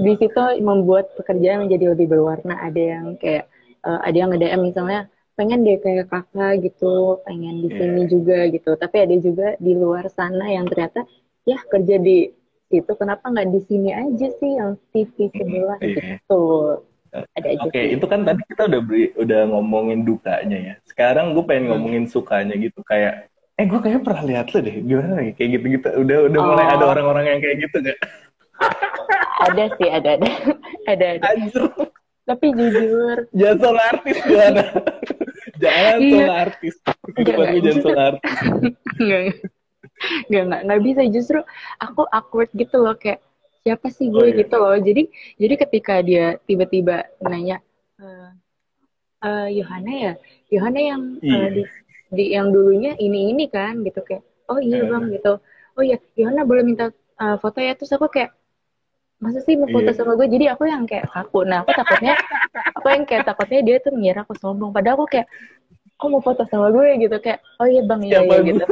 [0.00, 2.60] di situ membuat pekerjaan menjadi lebih berwarna.
[2.60, 3.48] Ada yang kayak
[3.84, 8.10] uh, ada yang nge-DM misalnya pengen deh kayak kakak gitu, pengen di sini yeah.
[8.10, 8.70] juga gitu.
[8.78, 11.06] Tapi ada juga di luar sana yang ternyata
[11.44, 12.30] ya kerja di
[12.72, 16.18] situ kenapa nggak di sini aja sih yang TV sebelah yeah.
[16.18, 16.44] gitu.
[17.14, 17.62] Ada aja.
[17.66, 20.74] Oke, okay, itu kan tadi kita udah beri, udah ngomongin dukanya ya.
[20.82, 21.70] Sekarang gue pengen hmm.
[21.78, 25.66] ngomongin sukanya gitu kayak eh gue kayaknya pernah lihat lo deh gimana nih kayak gitu
[25.78, 26.46] gitu udah udah oh.
[26.50, 27.98] mulai ada orang-orang yang kayak gitu gak
[29.46, 30.30] ada sih ada ada
[30.90, 31.62] ada ada Anjir.
[32.26, 34.62] tapi jujur soal artis gimana
[35.62, 36.12] jangan iya.
[36.12, 36.74] soal artis
[37.14, 38.32] kehidupan gue jangan soal artis
[39.04, 39.22] nggak
[40.28, 41.02] nggak nggak bisa.
[41.08, 41.38] Justru
[41.80, 43.22] aku awkward gitu loh kayak
[43.64, 44.20] siapa sih gue?
[44.20, 44.38] Oh, iya.
[44.44, 44.76] gitu loh.
[44.76, 45.02] Jadi
[45.40, 47.62] jadi ketika dia tiba-tiba nanya
[48.00, 48.30] uh,
[49.24, 50.12] uh, Yohana ya?
[50.52, 51.62] Yohana yang uh, di
[52.14, 53.80] di yang dulunya ini ini kan?
[53.82, 55.40] Gitu kayak oh iya bang gitu.
[55.74, 57.74] Oh iya Yohana boleh minta uh, foto ya?
[57.78, 58.34] Terus aku kayak
[59.24, 59.96] masa sih mau foto yeah.
[59.96, 60.28] sama gue?
[60.28, 61.48] Jadi aku yang kayak kaku.
[61.48, 62.14] Nah aku takutnya
[62.76, 64.68] aku yang kayak takutnya dia tuh ngira aku sombong.
[64.76, 65.28] Padahal aku kayak
[65.94, 67.00] kok mau foto sama gue?
[67.00, 68.64] Gitu kayak oh iya bang iya, iya gitu.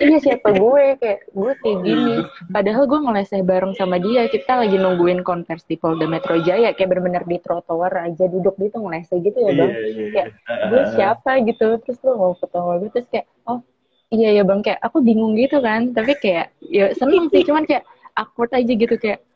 [0.00, 0.84] iya siapa gue?
[0.96, 2.16] Kayak gue kayak gini.
[2.48, 4.24] Padahal gue ngeleseh bareng sama dia.
[4.32, 6.72] Kita lagi nungguin konvers di Polda Metro Jaya.
[6.72, 9.70] Kayak bener-bener di trotoar aja duduk gitu ngeleseh gitu ya bang.
[9.76, 10.28] Yeah, yeah, kayak
[10.72, 11.30] gue siapa?
[11.44, 11.68] Gitu.
[11.84, 12.88] Terus lo mau foto sama gue?
[12.96, 13.60] Terus kayak oh
[14.08, 14.64] iya ya bang.
[14.64, 15.92] Kayak aku bingung gitu kan.
[15.92, 17.44] Tapi kayak ya seneng sih.
[17.44, 17.84] Cuman kayak
[18.16, 18.96] awkward aja gitu.
[18.96, 19.27] Kayak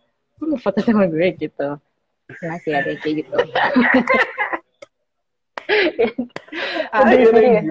[0.46, 1.68] lu foto sama gue gitu
[2.42, 3.36] masih ada kayak gitu
[6.92, 7.62] Aduh, jadi, ya.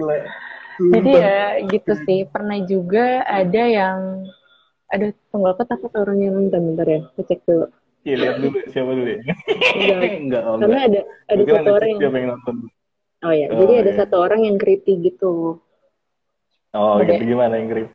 [0.80, 4.26] jadi ya gitu sih pernah juga ada yang
[4.90, 7.70] ada tunggal apa takut orang yang nonton bentar ya aku cek dulu
[8.02, 9.18] Iya lihat dulu siapa dulu ya.
[9.78, 10.00] Enggak.
[10.26, 12.54] Enggak, Karena ada ada satu orang yang, yang nonton.
[13.22, 13.98] Oh ya, oh, jadi ada iya.
[14.02, 15.62] satu orang yang creepy gitu.
[16.74, 17.14] Oh, ada.
[17.14, 17.94] gitu gimana yang creepy?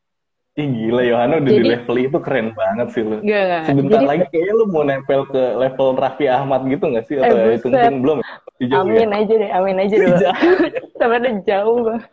[0.57, 3.21] Ih gila Yohana udah jadi, di level itu keren banget sih lu.
[3.21, 7.21] Gak, Sebentar jadi, lagi kayaknya lu mau nempel ke level Raffi Ahmad gitu gak sih?
[7.21, 8.17] Atau eh, itu mungkin belum?
[8.65, 9.21] Jauh, amin ya?
[9.21, 10.17] aja deh, amin aja dulu.
[10.97, 12.09] Sampai ada jauh banget.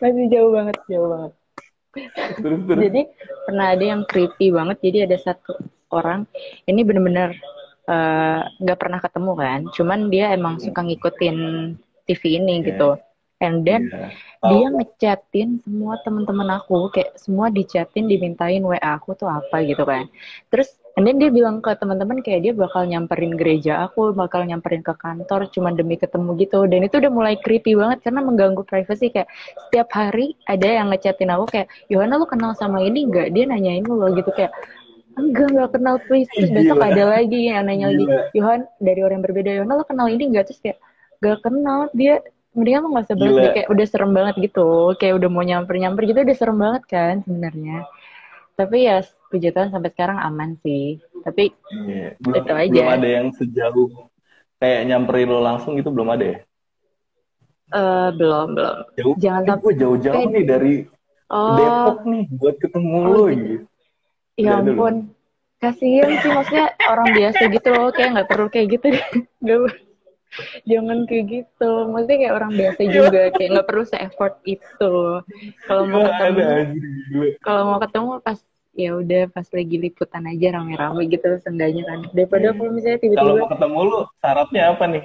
[0.00, 1.32] Masih jauh banget, jauh banget.
[2.40, 2.82] Terus, terus.
[2.88, 3.00] Jadi
[3.44, 4.76] pernah ada yang creepy banget.
[4.80, 5.52] Jadi ada satu
[5.92, 6.24] orang,
[6.64, 7.36] ini bener-bener
[7.84, 9.60] eh, nggak uh, pernah ketemu kan.
[9.76, 11.36] Cuman dia emang suka ngikutin
[12.08, 12.66] TV ini yeah.
[12.72, 12.88] gitu.
[13.44, 14.10] And then yeah
[14.44, 20.04] dia ngechatin semua teman-teman aku kayak semua dichatin dimintain WA aku tuh apa gitu kan.
[20.52, 24.84] Terus and then dia bilang ke teman-teman kayak dia bakal nyamperin gereja aku bakal nyamperin
[24.84, 26.68] ke kantor cuma demi ketemu gitu.
[26.68, 29.08] Dan itu udah mulai creepy banget karena mengganggu privacy.
[29.08, 29.32] Kayak
[29.68, 33.80] setiap hari ada yang ngechatin aku kayak Yohana lu kenal sama ini enggak dia nanyain
[33.80, 34.52] lu gitu kayak
[35.16, 36.28] enggak enggak kenal please.
[36.36, 38.04] Terus besok ada lagi yang nanya lagi
[38.36, 40.76] Yohan dari orang yang berbeda Yohana lu kenal ini enggak terus kayak
[41.24, 41.88] enggak kenal.
[41.96, 42.20] Dia
[42.54, 44.94] mendingan lo gak usah bahas kayak udah serem banget gitu.
[44.96, 47.84] Kayak udah mau nyamper nyamper gitu udah serem banget kan sebenarnya.
[48.54, 51.02] Tapi ya puji Tuhan sampai sekarang aman sih.
[51.26, 51.50] Tapi
[51.90, 52.14] yeah.
[52.22, 52.70] belum, itu aja.
[52.70, 53.90] belum ada yang sejauh
[54.62, 56.38] kayak nyamperin lo langsung gitu belum ada ya?
[57.74, 58.76] Uh, belum belum.
[58.94, 60.74] Jauh, jangan sampai gue jauh-jauh nih dari
[61.34, 61.58] oh.
[61.58, 63.66] Depok nih buat ketemu oh, lo gitu.
[64.38, 64.94] Ya ampun.
[65.58, 68.86] Kasihan sih maksudnya orang biasa gitu loh kayak nggak perlu kayak gitu.
[69.46, 69.83] Deh
[70.68, 71.70] jangan kayak gitu.
[71.90, 72.92] Maksudnya kayak orang biasa iya.
[72.92, 74.94] juga kayak nggak perlu se effort itu.
[75.68, 76.42] Kalau mau ketemu
[77.40, 78.38] kalau mau ketemu pas
[78.74, 81.98] ya udah pas lagi liputan aja rame-rame gitu seenggaknya kan.
[82.10, 82.56] Daripada iya.
[82.58, 85.04] kalau misalnya tiba-tiba kalau mau ketemu lu syaratnya apa nih?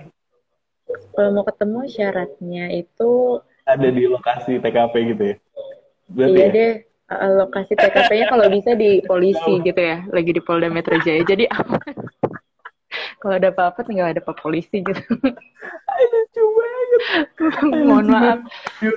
[0.89, 3.11] Kalau mau ketemu syaratnya itu
[3.69, 5.35] ada di lokasi TKP gitu ya?
[6.09, 6.55] Berarti iya ya?
[6.57, 6.73] deh
[7.09, 10.05] lokasi TKP-nya kalau bisa di polisi gitu ya.
[10.09, 11.21] Lagi di Polda Metro Jaya.
[11.25, 11.81] Jadi aman
[13.19, 15.03] kalau ada apa-apa tinggal ada pak polisi gitu
[15.99, 17.01] lucu banget
[17.88, 18.39] mohon maaf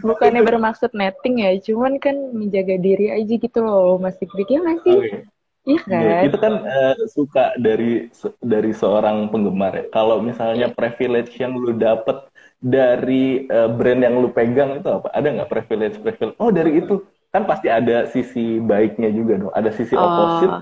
[0.03, 5.05] bukannya bermaksud netting ya cuman kan menjaga diri aja gitu loh masih pikir masih oh,
[5.05, 5.21] iya.
[5.63, 6.03] Iya kan?
[6.03, 8.11] Ya, itu kan uh, suka dari
[8.43, 9.85] dari seorang penggemar ya.
[9.95, 10.75] Kalau misalnya yeah.
[10.75, 12.19] privilege yang lu dapet
[12.59, 15.15] dari uh, brand yang lu pegang itu apa?
[15.15, 16.35] Ada nggak privilege privilege?
[16.43, 19.55] Oh dari itu kan pasti ada sisi baiknya juga dong.
[19.55, 20.03] Ada sisi oh.
[20.03, 20.57] opposite,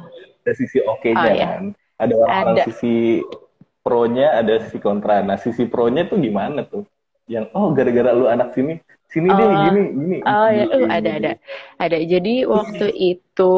[0.44, 1.46] ada sisi oke-nya oh, iya.
[1.48, 1.64] kan.
[2.00, 2.62] Ada orang ada.
[2.68, 3.24] sisi
[3.90, 5.18] pro-nya ada sisi kontra.
[5.26, 6.86] Nah, sisi pro-nya tuh gimana tuh?
[7.26, 8.78] Yang oh gara-gara lu anak sini,
[9.10, 10.16] sini deh oh, gini, gini.
[10.22, 11.32] Oh ya, uh, ada ada.
[11.82, 11.98] Ada.
[12.06, 12.86] Jadi waktu
[13.18, 13.54] itu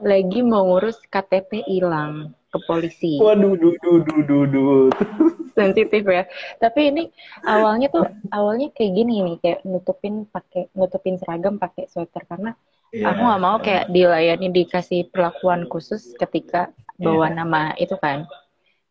[0.00, 3.20] lagi mau ngurus KTP hilang ke polisi.
[3.20, 4.88] Waduh, duh, duh, duh, duh, duh.
[5.56, 6.24] Sensitif ya.
[6.56, 7.02] Tapi ini
[7.44, 12.52] awalnya tuh awalnya kayak gini nih, kayak nutupin pakai nutupin seragam pakai sweater karena
[12.92, 13.12] yeah.
[13.12, 17.36] aku nggak mau kayak dilayani dikasih perlakuan khusus ketika bawa yeah.
[17.36, 18.28] nama itu kan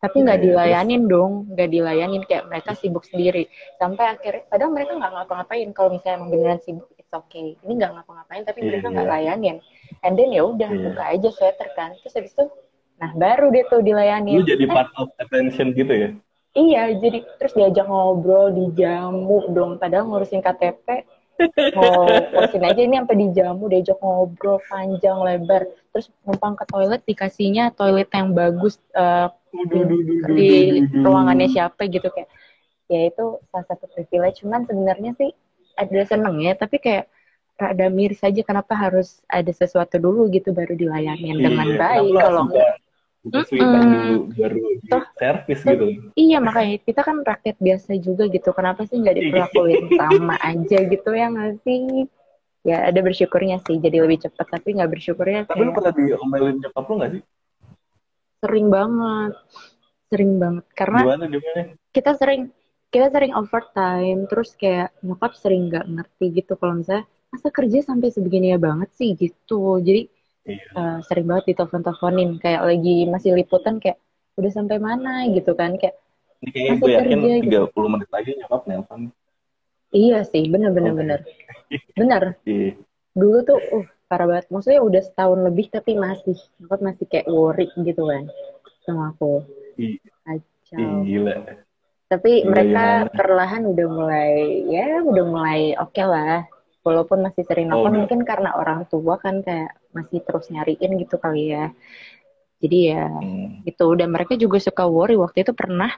[0.05, 3.49] tapi nggak yeah, dilayanin dong nggak dilayanin kayak mereka sibuk sendiri.
[3.81, 5.67] Sampai akhirnya padahal mereka nggak ngapa-ngapain.
[5.73, 7.57] Kalau misalnya emang beneran sibuk it's okay.
[7.65, 9.15] Ini nggak ngapa-ngapain tapi yeah, mereka nggak yeah.
[9.17, 9.57] layanin.
[10.05, 10.83] And then ya udah yeah.
[10.93, 11.97] buka aja sweater kan.
[12.05, 12.45] Terus habis itu
[13.01, 14.37] nah baru dia tuh dilayanin.
[14.37, 16.09] Lu jadi eh, part of attention gitu ya?
[16.55, 21.03] Iya jadi terus diajak ngobrol dijamu dong padahal ngurusin KTP
[21.75, 25.67] mau urusin aja ini sampai dijamu diajak ngobrol panjang lebar.
[25.91, 29.31] Terus numpang ke toilet dikasihnya toilet yang bagus uh,
[30.35, 30.51] di
[31.01, 32.29] ruangannya siapa gitu kayak
[32.89, 34.45] ya itu salah satu privilege.
[34.45, 35.31] Cuman sebenarnya sih
[35.75, 37.11] ada seneng ya tapi kayak
[37.55, 42.43] rada miris aja kenapa harus ada sesuatu dulu gitu baru dilayani iya, dengan baik kalau
[42.51, 44.29] mm -mm.
[44.35, 44.59] baru
[44.91, 45.85] toh, servis gitu.
[46.13, 48.51] iya makanya kita kan rakyat biasa juga gitu.
[48.51, 52.05] Kenapa sih nggak diperlakuin sama aja gitu ya nggak sih?
[52.65, 55.69] Ya ada bersyukurnya sih jadi lebih cepat tapi nggak bersyukurnya tapi kayak...
[55.69, 57.21] lu pernah diomelin nyokap lu nggak sih
[58.45, 59.33] sering banget.
[60.13, 60.65] Sering banget.
[60.77, 61.61] Karena gimana, gimana?
[61.89, 62.41] kita sering
[62.93, 64.29] kita sering overtime.
[64.29, 68.93] Terus kayak nyokap sering nggak ngerti gitu kalau misalnya masa kerja sampai sebegini ya banget
[68.93, 69.17] sih?
[69.17, 69.81] Gitu.
[69.81, 70.01] Jadi
[70.45, 70.65] iya.
[70.77, 72.37] uh, sering banget ditelepon-teleponin.
[72.37, 73.97] Kayak lagi masih liputan kayak
[74.37, 75.25] udah sampai mana?
[75.33, 75.73] Gitu kan.
[75.81, 75.97] Kayak
[76.45, 77.81] ini kayaknya gue yakin kerja, 30 gitu.
[77.89, 79.01] menit lagi nyokap nelpon.
[79.89, 80.43] Iya sih.
[80.45, 80.99] Bener bener okay.
[81.01, 81.19] bener.
[81.97, 82.23] Bener.
[82.45, 82.77] Iya.
[83.15, 87.67] dulu tuh uh parah banget maksudnya udah setahun lebih tapi masih nyokap masih kayak worry
[87.73, 88.29] gitu kan
[88.85, 89.41] sama aku
[90.25, 91.01] Kacau.
[91.01, 91.35] gila
[92.05, 93.13] tapi gila, mereka gimana?
[93.17, 94.31] perlahan udah mulai
[94.69, 96.45] ya udah mulai oke okay lah
[96.85, 101.17] walaupun masih sering nelfon oh, mungkin karena orang tua kan kayak masih terus nyariin gitu
[101.17, 101.73] kali ya
[102.61, 103.65] jadi ya hmm.
[103.65, 105.89] itu dan mereka juga suka worry waktu itu pernah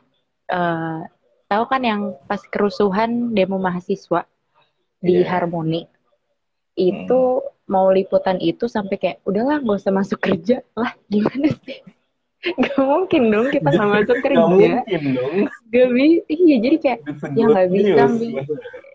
[0.47, 1.03] uh,
[1.51, 4.23] tahu kan yang pas kerusuhan demo mahasiswa
[5.03, 5.27] di yeah.
[5.27, 5.85] Harmoni
[6.77, 7.56] itu hmm.
[7.67, 11.83] Mau liputan itu sampai kayak udahlah gak usah masuk kerja lah gimana sih
[12.63, 14.37] Gak mungkin dong kita gak masuk kerja.
[14.37, 15.35] Gak mungkin dong.
[15.73, 16.21] Gak bisa.
[16.29, 16.99] Iya jadi kayak
[17.33, 18.03] ya gak bisa.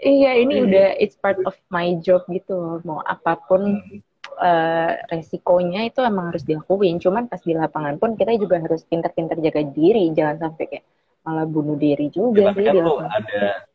[0.02, 0.64] Iya ini iya.
[0.66, 2.80] udah it's part of my job gitu.
[2.86, 3.98] Mau apa pun hmm.
[4.38, 7.02] uh, resikonya itu emang harus dilakuin.
[7.02, 10.06] Cuman pas di lapangan pun kita juga harus pintar-pintar jaga diri.
[10.14, 10.84] Jangan sampai kayak
[11.26, 12.64] malah bunuh diri juga ya, sih.
[12.66, 13.66] Kan lo ada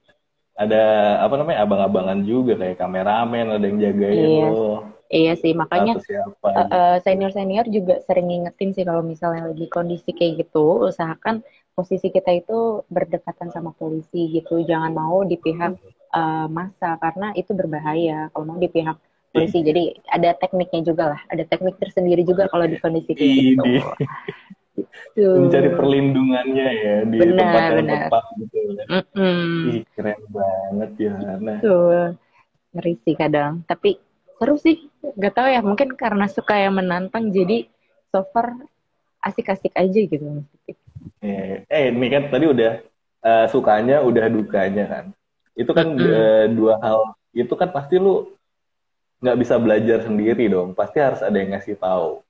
[0.58, 0.84] ada
[1.22, 4.50] apa namanya abang-abangan juga kayak kameramen ada yang jagain iya.
[4.50, 6.04] lo Iya sih, makanya
[6.44, 12.12] uh, uh, senior-senior juga sering ngingetin sih kalau misalnya lagi kondisi kayak gitu, usahakan posisi
[12.12, 14.60] kita itu berdekatan sama polisi gitu.
[14.68, 15.80] Jangan mau di pihak
[16.12, 18.28] uh, masa karena itu berbahaya.
[18.36, 19.00] Kalau mau di pihak
[19.32, 21.22] polisi, jadi ada tekniknya juga lah.
[21.32, 23.64] Ada teknik tersendiri juga kalau di kondisi kayak gitu.
[25.18, 28.00] Mencari perlindungannya ya di benar, tempat yang benar.
[28.06, 28.58] tepat gitu.
[28.88, 29.70] Mm -mm.
[29.74, 31.14] Ih, keren banget ya.
[31.42, 31.60] Nah.
[32.78, 33.66] Ngeri sih kadang.
[33.66, 33.98] Tapi
[34.38, 34.86] seru sih
[35.18, 37.66] gak tau ya mungkin karena suka yang menantang jadi
[38.14, 38.54] so far
[39.26, 40.46] asik-asik aja gitu
[41.26, 42.72] eh, eh ini kan tadi udah
[43.26, 45.06] uh, sukanya udah dukanya kan
[45.58, 46.14] itu kan mm -hmm.
[46.14, 47.00] uh, dua hal
[47.34, 48.30] itu kan pasti lu
[49.26, 52.22] nggak bisa belajar sendiri dong pasti harus ada yang ngasih tahu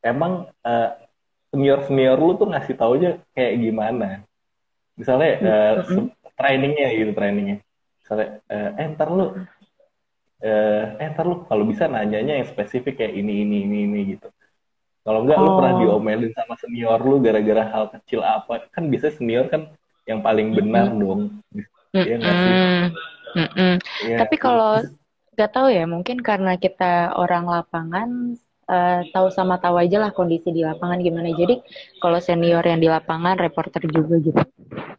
[0.00, 0.88] emang uh,
[1.50, 4.08] senior senior lu tuh ngasih taunya kayak gimana
[4.94, 6.06] misalnya uh, -hmm.
[6.38, 7.56] trainingnya gitu trainingnya
[8.00, 9.26] misalnya uh, eh ntar lu
[10.40, 14.28] eh, eh ntar lu kalau bisa nanyanya yang spesifik kayak ini ini ini ini gitu
[15.02, 15.44] kalau enggak oh.
[15.44, 15.80] lu pernah oh.
[15.82, 19.68] diomelin sama senior lu gara-gara hal kecil apa kan bisa senior kan
[20.08, 21.02] yang paling benar mm -hmm.
[21.02, 21.20] dong
[21.54, 22.06] mm -hmm.
[22.06, 23.74] ya mm -hmm.
[24.10, 24.82] Ya, tapi kalau
[25.38, 28.36] nggak tahu ya mungkin karena kita orang lapangan
[28.70, 31.34] uh, tahu sama tahu aja lah kondisi di lapangan gimana.
[31.34, 31.58] Jadi
[31.98, 34.42] kalau senior yang di lapangan, reporter juga gitu,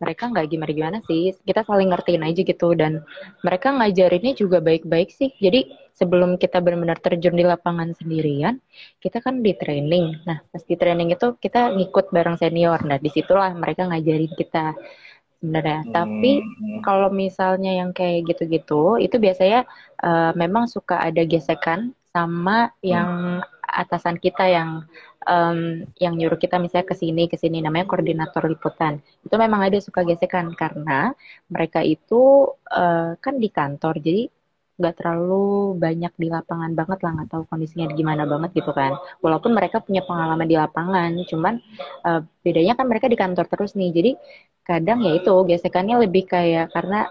[0.03, 1.31] mereka nggak gimana-gimana sih.
[1.47, 3.01] Kita saling ngertiin aja gitu dan
[3.41, 5.31] mereka ngajarinnya juga baik-baik sih.
[5.39, 8.59] Jadi sebelum kita benar-benar terjun di lapangan sendirian,
[8.99, 10.19] kita kan di training.
[10.27, 12.83] Nah pas di training itu kita ngikut bareng senior.
[12.83, 14.75] Nah di situlah mereka ngajarin kita
[15.39, 15.79] sebenarnya.
[15.87, 15.91] Hmm.
[15.95, 16.31] Tapi
[16.85, 19.65] kalau misalnya yang kayak gitu-gitu, itu biasanya
[20.03, 24.83] uh, memang suka ada gesekan sama yang hmm atasan kita yang
[25.25, 28.99] um, yang nyuruh kita misalnya ke sini ke sini namanya koordinator liputan.
[29.23, 31.15] Itu memang ada suka gesekan karena
[31.47, 34.27] mereka itu uh, kan di kantor jadi
[34.81, 38.97] nggak terlalu banyak di lapangan banget lah nggak tahu kondisinya gimana banget gitu kan.
[39.21, 41.53] Walaupun mereka punya pengalaman di lapangan cuman
[42.01, 43.93] uh, bedanya kan mereka di kantor terus nih.
[43.93, 44.11] Jadi
[44.65, 47.09] kadang ya itu gesekannya lebih kayak karena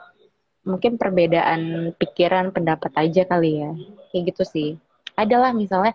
[0.61, 3.71] mungkin perbedaan pikiran pendapat aja kali ya.
[4.11, 4.71] Kayak gitu sih.
[5.15, 5.95] Adalah misalnya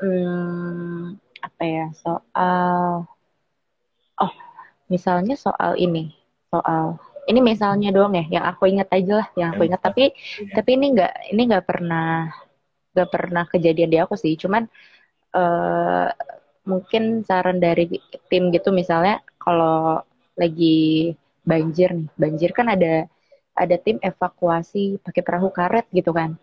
[0.00, 3.04] hmm, apa ya soal
[4.18, 4.32] oh
[4.88, 6.14] misalnya soal ini
[6.48, 9.80] soal ini misalnya doang ya yang aku ingat aja lah yang aku ingat.
[9.80, 10.12] Tapi
[10.52, 12.28] tapi ini nggak ini nggak pernah
[12.94, 14.36] nggak pernah kejadian di aku sih.
[14.36, 14.68] Cuman
[15.34, 16.08] uh,
[16.64, 17.88] mungkin saran dari
[18.28, 20.00] tim gitu misalnya kalau
[20.36, 21.12] lagi
[21.44, 23.04] banjir nih banjir kan ada
[23.54, 26.36] ada tim evakuasi pakai perahu karet gitu kan?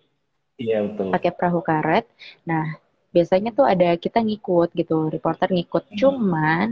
[0.57, 1.13] Iya betul.
[1.13, 2.05] Pakai perahu karet.
[2.45, 2.77] Nah
[3.11, 5.97] biasanya tuh ada kita ngikut gitu reporter ngikut hmm.
[5.99, 6.67] cuman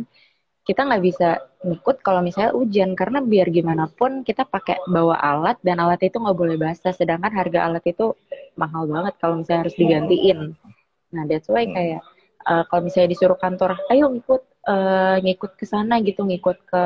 [0.64, 1.28] kita nggak bisa
[1.66, 6.16] ngikut kalau misalnya hujan karena biar gimana pun kita pakai bawa alat dan alat itu
[6.22, 8.14] nggak boleh basah sedangkan harga alat itu
[8.54, 10.54] mahal banget kalau misalnya harus digantiin
[11.10, 11.74] nah that's why hmm.
[11.76, 12.02] kayak
[12.48, 16.84] uh, kalau misalnya disuruh kantor ayo ngikut uh, ngikut ke sana gitu ngikut ke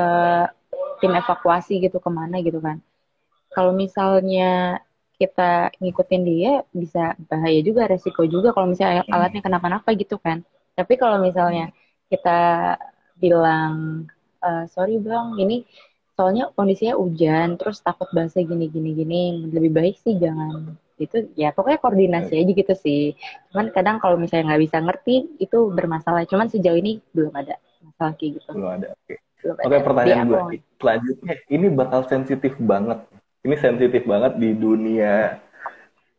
[0.98, 2.80] tim evakuasi gitu ke mana gitu kan
[3.54, 4.82] kalau misalnya
[5.14, 9.14] kita ngikutin dia bisa bahaya juga resiko juga kalau misalnya hmm.
[9.14, 10.42] alatnya kenapa-napa gitu kan.
[10.74, 11.70] Tapi kalau misalnya
[12.10, 12.74] kita
[13.18, 14.04] bilang
[14.42, 15.62] e, sorry bang ini
[16.14, 19.22] soalnya kondisinya hujan terus takut basah gini gini gini
[19.54, 20.74] lebih baik sih jangan.
[20.98, 23.14] Itu ya pokoknya koordinasi aja gitu sih.
[23.54, 26.26] Cuman kadang kalau misalnya nggak bisa ngerti itu bermasalah.
[26.26, 27.54] Cuman sejauh ini belum ada
[27.86, 28.50] masalah kayak gitu.
[28.50, 29.14] Belum ada oke.
[29.14, 29.18] Okay.
[29.62, 30.58] oke pertanyaan gue.
[30.80, 32.98] selanjutnya ini bakal sensitif banget
[33.44, 35.38] ini sensitif banget di dunia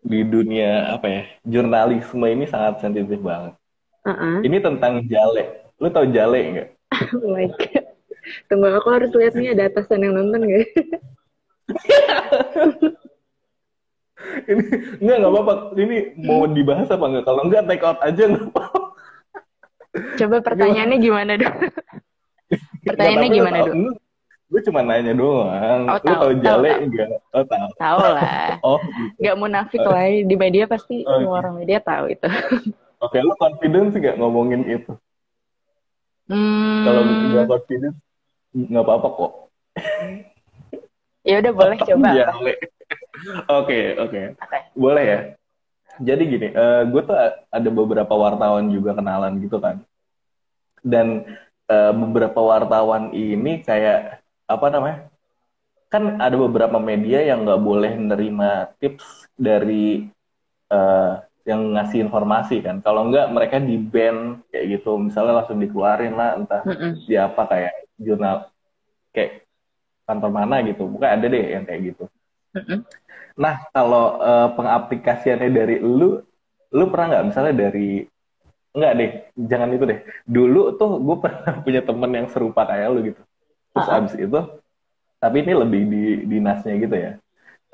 [0.05, 3.57] di dunia apa ya jurnalisme ini sangat sensitif banget.
[4.05, 4.45] Uh-uh.
[4.45, 5.73] Ini tentang jale.
[5.81, 6.69] Lu tau jale nggak?
[7.25, 7.85] oh my god.
[8.49, 10.65] Tunggu aku harus lihat nih ada atasan yang nonton gak?
[14.49, 14.63] ini
[15.01, 15.53] enggak nggak apa-apa.
[15.73, 17.25] Ini mau dibahas apa enggak?
[17.25, 18.81] Kalau enggak take out aja nggak apa-apa.
[20.21, 21.57] Coba pertanyaannya gimana dong?
[22.87, 23.97] Pertanyaannya gimana dong?
[24.55, 25.83] Gue cuma nanya doang.
[25.83, 27.07] Oh, Lu tahu Jale tahu, enggak?
[27.35, 27.69] Oh, tahu.
[27.75, 28.47] Tahu lah.
[28.71, 29.19] oh, gitu.
[29.19, 30.07] Gak munafik lah.
[30.07, 32.23] Di media pasti oh, semua orang media tahu itu.
[33.03, 34.95] Oke, lu confident sih gak ngomongin itu?
[36.31, 36.87] Hmm.
[36.87, 37.95] Kalau nggak confident,
[38.55, 39.31] nggak apa-apa kok.
[41.27, 42.09] ya udah boleh coba.
[43.59, 44.21] Oke, oke.
[44.73, 45.19] Boleh ya.
[45.99, 47.19] Jadi gini, uh, eh, gue tuh
[47.51, 49.83] ada beberapa wartawan juga kenalan gitu kan.
[50.79, 51.27] Dan
[51.67, 55.09] uh, beberapa wartawan ini kayak apa namanya?
[55.89, 58.49] Kan ada beberapa media yang nggak boleh menerima
[58.81, 60.09] tips dari
[60.69, 62.81] uh, yang ngasih informasi kan.
[62.81, 64.97] Kalau nggak mereka di ban kayak gitu.
[64.97, 66.91] Misalnya langsung dikeluarin lah entah mm -mm.
[67.05, 68.35] di apa kayak jurnal
[69.13, 69.45] kayak
[70.09, 70.89] kantor mana gitu.
[70.89, 72.05] Bukan ada deh yang kayak gitu.
[72.57, 72.79] Mm -mm.
[73.35, 76.17] nah kalau uh, pengaplikasiannya dari lu
[76.73, 77.25] lu pernah nggak?
[77.33, 78.09] Misalnya dari
[78.75, 79.99] Enggak deh, jangan itu deh.
[80.27, 83.23] Dulu tuh gue pernah punya temen yang serupa kayak lu gitu
[83.75, 83.99] terus uh-huh.
[83.99, 84.39] abis itu
[85.19, 87.11] tapi ini lebih di dinasnya gitu ya.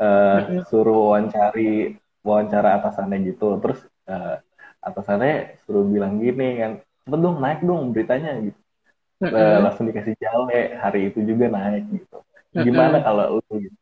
[0.01, 3.59] Uh, suruh wawancari wawancara atasannya gitu.
[3.61, 4.41] Terus uh,
[4.81, 6.71] atasannya suruh bilang gini kan
[7.05, 8.59] cepet dong naik dong beritanya gitu.
[9.21, 12.17] Uh, langsung dikasih jale hari itu juga naik gitu.
[12.55, 13.77] Gimana kalau lu gitu?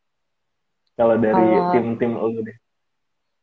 [0.99, 2.57] Kalau dari tim-tim lu deh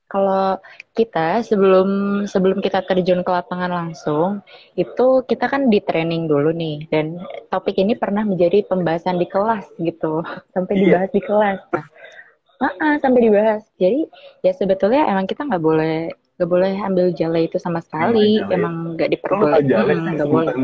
[0.07, 0.55] kalau
[0.95, 4.39] kita sebelum sebelum kita terjun ke lapangan langsung
[4.79, 6.87] itu kita kan di training dulu nih.
[6.87, 7.19] Dan
[7.51, 10.23] topik ini pernah menjadi pembahasan di kelas gitu.
[10.55, 10.83] Sampai iya.
[10.87, 11.61] dibahas di kelas.
[11.75, 11.87] Nah,
[12.57, 13.69] uh -uh, sampai dibahas.
[13.77, 14.09] Jadi
[14.41, 16.09] ya sebetulnya emang kita nggak boleh
[16.41, 18.41] nggak boleh ambil jale itu sama sekali.
[18.41, 20.55] Oh, emang nggak diperbolehkan oh, nggak boleh.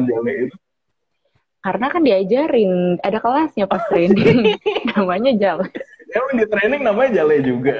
[1.62, 4.56] karena kan diajarin ada kelasnya pas training.
[4.96, 5.68] Namanya jale
[6.12, 7.76] emang di training namanya jale juga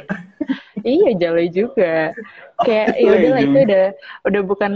[0.85, 2.13] iya jale juga.
[2.63, 3.87] Kayak ya udahlah itu udah
[4.29, 4.73] udah bukan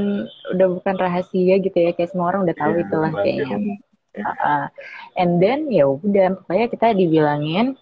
[0.57, 1.90] udah bukan rahasia gitu ya.
[1.95, 3.57] Kayak semua orang udah tahu yeah, itulah kayaknya.
[4.16, 4.66] uh,
[5.21, 7.77] and then ya udah pokoknya kita dibilangin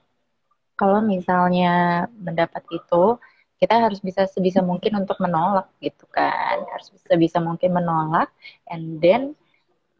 [0.74, 3.16] kalau misalnya mendapat itu
[3.62, 6.64] kita harus bisa sebisa mungkin untuk menolak gitu kan.
[6.68, 8.28] Harus sebisa mungkin menolak
[8.68, 9.38] and then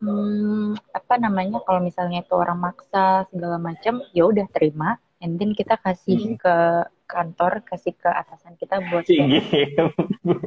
[0.04, 5.56] hmm, apa namanya kalau misalnya itu orang maksa segala macam ya udah terima and then
[5.56, 6.38] kita kasih hmm.
[6.40, 6.56] ke
[7.04, 9.44] kantor kasih ke atasan kita buat kayak,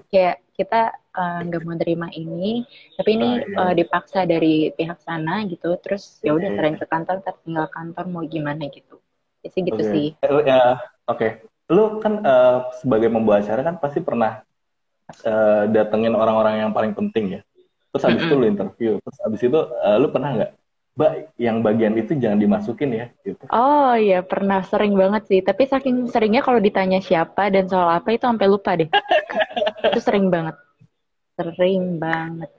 [0.10, 2.66] kayak kita eh, nggak uh, mau terima ini
[2.98, 7.70] tapi ini uh, dipaksa dari pihak sana gitu terus ya udah sering ke kantor tinggal
[7.70, 8.98] kantor mau gimana gitu.
[9.46, 9.94] Jadi gitu okay.
[9.94, 10.08] sih.
[10.26, 11.18] Uh, ya oke.
[11.18, 11.32] Okay.
[11.68, 14.40] lu kan uh, sebagai membawa acara kan pasti pernah
[15.28, 17.42] uh, datengin orang-orang yang paling penting ya.
[17.92, 18.32] Terus habis mm -hmm.
[18.32, 18.92] itu lu interview.
[19.04, 20.52] Terus habis itu uh, lu pernah nggak
[20.98, 23.06] Mbak, yang bagian itu jangan dimasukin ya.
[23.22, 23.46] Gitu.
[23.54, 25.46] Oh iya, pernah sering banget sih.
[25.46, 28.90] Tapi saking seringnya kalau ditanya siapa dan soal apa itu sampai lupa deh.
[29.94, 30.58] itu sering banget.
[31.38, 32.50] Sering banget.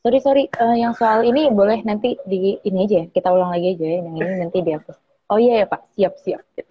[0.00, 0.44] Sorry, sorry.
[0.56, 3.06] Uh, yang soal ini boleh nanti di ini aja ya.
[3.12, 4.00] Kita ulang lagi aja ya.
[4.08, 4.96] Yang ini nanti dihapus.
[5.26, 6.42] Oh iya ya Pak, siap-siap.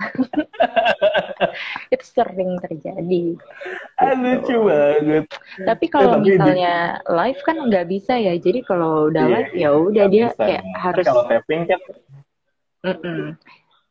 [1.94, 3.36] itu sering terjadi.
[3.36, 3.44] Gitu.
[4.24, 5.28] Lucu banget.
[5.60, 7.12] Tapi kalau eh, misalnya di...
[7.12, 8.32] live kan nggak bisa ya.
[8.40, 10.40] Jadi kalau udah iya, live ya udah dia bisa.
[10.40, 11.04] kayak harus.
[11.04, 11.80] Kalau tapping kan.
[12.86, 13.22] Mm -mm.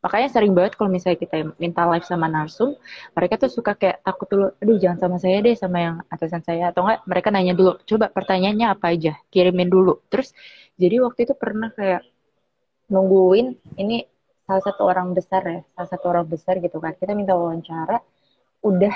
[0.04, 2.76] Makanya sering banget kalau misalnya kita minta live sama narsum,
[3.16, 6.68] mereka tuh suka kayak takut dulu, aduh jangan sama saya deh, sama yang atasan saya.
[6.68, 10.04] Atau enggak, mereka nanya dulu, coba pertanyaannya apa aja, kirimin dulu.
[10.12, 10.36] Terus,
[10.76, 12.04] jadi waktu itu pernah kayak
[12.92, 14.04] nungguin, ini
[14.44, 16.92] salah satu orang besar ya salah satu orang besar gitu kan.
[16.96, 17.98] Kita minta wawancara
[18.64, 18.94] udah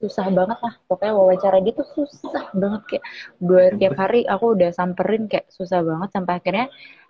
[0.00, 0.74] susah banget lah.
[0.88, 3.04] Pokoknya wawancara dia tuh susah banget kayak
[3.36, 6.66] dua tiap hari aku udah samperin kayak susah banget sampai akhirnya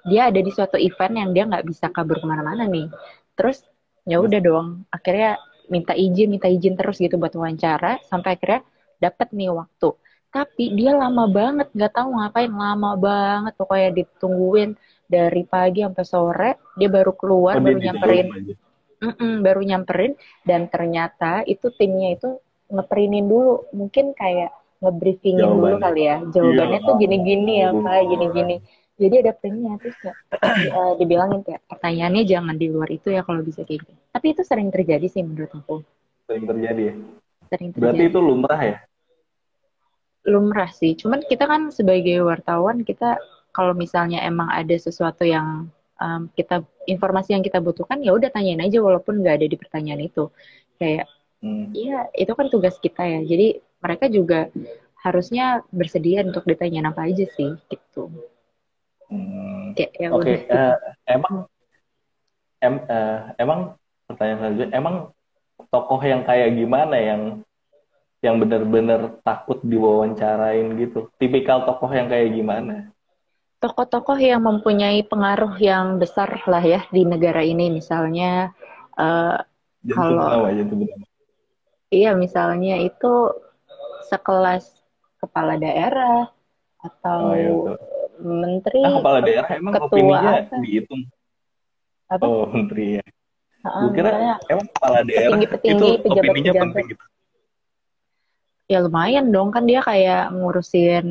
[0.09, 2.91] dia ada di suatu event yang dia nggak bisa kabur ke mana-mana nih.
[3.39, 3.63] Terus
[4.05, 5.39] ya udah dong akhirnya
[5.71, 8.61] minta izin minta izin terus gitu buat wawancara sampai akhirnya
[8.99, 9.89] dapat nih waktu.
[10.31, 14.75] Tapi dia lama banget nggak tahu ngapain lama banget pokoknya ditungguin
[15.11, 18.27] dari pagi sampai sore dia baru keluar oh, baru nyamperin.
[19.03, 20.13] mm -mm, baru nyamperin.
[20.47, 22.39] Dan ternyata itu timnya itu
[22.71, 23.67] ngeprinin dulu.
[23.75, 26.23] Mungkin kayak ngebriefingin dulu kali ya.
[26.31, 28.57] Jawabannya iya, tuh gini-gini ya pak gini-gini.
[29.01, 30.13] Jadi ada printnya terus ya,
[30.77, 33.93] uh, dibilangin kayak pertanyaannya jangan di luar itu ya kalau bisa kayak gitu.
[34.13, 35.81] Tapi itu sering terjadi sih menurut aku.
[36.29, 36.95] Sering terjadi ya?
[37.49, 37.81] Sering terjadi.
[37.81, 38.77] berarti itu lumrah ya?
[40.29, 40.93] Lumrah sih.
[41.01, 43.17] Cuman kita kan sebagai wartawan kita
[43.51, 45.71] kalau misalnya emang ada sesuatu yang
[46.01, 50.03] um, kita informasi yang kita butuhkan ya udah tanyain aja walaupun nggak ada di pertanyaan
[50.03, 50.33] itu
[50.81, 51.07] kayak
[51.45, 51.77] hmm.
[51.77, 52.23] iya hmm.
[52.23, 54.49] itu kan tugas kita ya jadi mereka juga
[55.01, 58.09] harusnya bersedia untuk ditanya apa aja sih gitu
[59.13, 59.77] hmm.
[59.77, 60.37] kayak ya oke okay.
[60.49, 61.35] uh, eh, emang
[62.61, 63.61] em, uh, emang
[64.09, 64.97] pertanyaan selanjutnya emang
[65.69, 67.23] tokoh yang kayak gimana yang
[68.21, 72.93] yang benar-benar takut diwawancarain gitu tipikal tokoh yang kayak gimana
[73.61, 77.69] tokoh-tokoh yang mempunyai pengaruh yang besar lah ya di negara ini.
[77.69, 78.57] Misalnya
[78.97, 79.37] uh,
[79.93, 80.49] kalau
[81.93, 83.37] iya misalnya itu
[84.09, 84.65] sekelas
[85.21, 86.33] kepala daerah
[86.81, 87.53] atau oh, iya,
[88.25, 90.57] menteri nah, kepala daerah emang ketua opininya apa?
[90.65, 91.03] dihitung.
[92.09, 92.25] Apa?
[92.25, 93.05] oh menteri ya.
[93.61, 96.65] Uh, gue kira emang kepala daerah petinggi, petinggi, itu pejabat, opininya pejabat.
[96.73, 97.05] penting gitu.
[98.71, 99.53] Ya lumayan dong.
[99.53, 101.07] Kan dia kayak ngurusin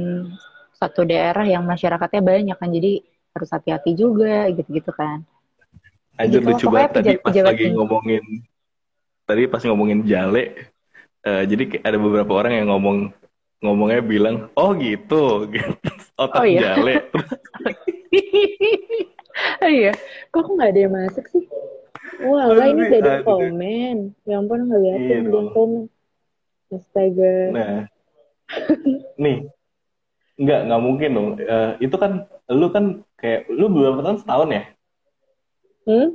[0.79, 3.03] satu daerah yang masyarakatnya banyak kan jadi
[3.35, 5.27] harus hati-hati juga gitu-gitu kan
[6.15, 7.75] Anjir gitu, lucu banget tadi pas lagi ini.
[7.75, 8.23] ngomongin
[9.27, 10.71] tadi pas ngomongin jale
[11.27, 13.11] uh, jadi ada beberapa orang yang ngomong
[13.59, 15.91] ngomongnya bilang oh gitu gitu
[16.23, 16.79] otak oh, iya?
[16.79, 16.95] jale
[19.63, 19.91] oh iya
[20.31, 21.45] kok nggak ada yang masuk sih
[22.19, 24.11] Wah, wow, ini udah ada komen.
[24.27, 25.87] Ya ampun, nggak lihat iya komen.
[26.67, 27.35] Astaga.
[27.55, 27.79] Nah,
[29.15, 29.47] nih,
[30.39, 31.29] Enggak, nggak mungkin dong.
[31.43, 34.63] Uh, itu kan, lu kan kayak, lu berapa tahun setahun ya?
[35.83, 36.07] Hmm?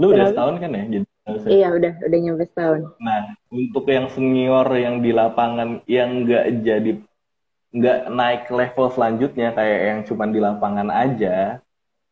[0.00, 0.84] Lu udah setahun kan ya?
[0.88, 1.06] Jadi,
[1.52, 2.80] iya, udah, udah nyampe setahun.
[3.04, 6.92] Nah, untuk yang senior yang di lapangan yang nggak jadi,
[7.68, 11.60] nggak naik level selanjutnya kayak yang cuma di lapangan aja,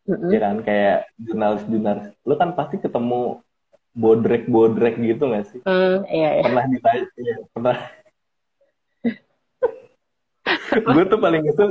[0.04, 0.28] mm-hmm.
[0.28, 3.40] ya kan kayak jurnalis-jurnalis, lu kan pasti ketemu
[3.96, 5.64] bodrek-bodrek gitu gak sih?
[5.64, 6.44] Mm, iya, iya.
[6.44, 7.76] Pernah ditanya, ya, pernah
[10.94, 11.62] gue tuh paling itu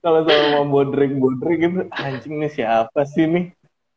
[0.00, 3.44] kalau sama bodrek bodrek gitu anjing nih siapa sih nih?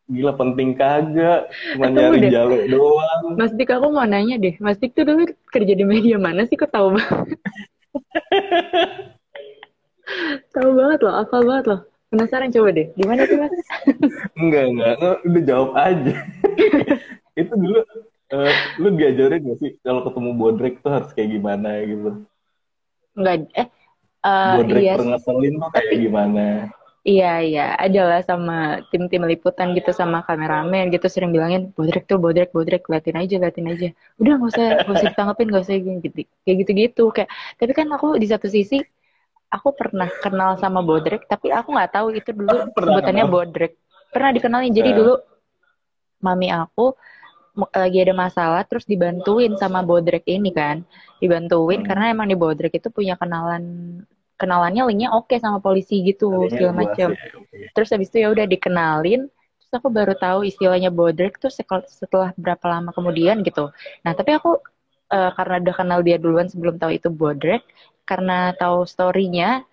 [0.04, 3.40] Gila penting kagak cuma eh, nyari jalur doang.
[3.40, 6.60] Mas Dik aku mau nanya deh Mas Dik tuh dulu kerja di media mana sih?
[6.60, 7.40] Kok tahu banget?
[10.54, 11.80] Tahu banget loh apa banget loh.
[12.12, 13.56] Penasaran coba deh di mana sih Mas?
[14.42, 14.96] Enggak enggak.
[15.24, 16.14] Udah jawab aja.
[17.34, 17.80] Itu dulu
[18.36, 22.28] uh, lu diajarin gak sih kalau ketemu bodrek tuh harus kayak gimana gitu?
[23.16, 23.68] Enggak eh
[24.24, 26.46] Uh, Bodrek iya, ngeselin tuh kayak gimana?
[27.04, 32.56] Iya iya, adalah sama tim-tim liputan gitu sama kameramen gitu sering bilangin bodrek tuh bodrek
[32.56, 33.88] bodrek liatin aja liatin aja.
[34.24, 37.30] Udah nggak usah nggak usah ditanggapin nggak usah gitu kayak gitu gitu kayak.
[37.60, 38.80] Tapi kan aku di satu sisi
[39.52, 43.76] aku pernah kenal sama bodrek tapi aku nggak tahu itu dulu sebutannya bodrek.
[44.16, 45.00] Pernah dikenalin jadi yeah.
[45.04, 45.14] dulu
[46.24, 46.96] mami aku
[47.54, 50.82] lagi ada masalah terus dibantuin sama bodrek ini kan.
[51.22, 51.88] Dibantuin hmm.
[51.88, 53.64] karena emang di bodrek itu punya kenalan
[54.34, 57.10] kenalannya linknya oke okay sama polisi gitu Adanya segala macam.
[57.14, 57.70] ya, okay.
[57.72, 61.54] terus habis itu ya udah dikenalin terus aku baru tahu istilahnya bodrek tuh
[61.88, 63.72] setelah berapa lama kemudian gitu.
[64.04, 64.60] Nah tapi aku
[65.14, 67.64] uh, karena udah kenal dia duluan sebelum tahu itu bodrek
[68.04, 69.64] karena tahu storynya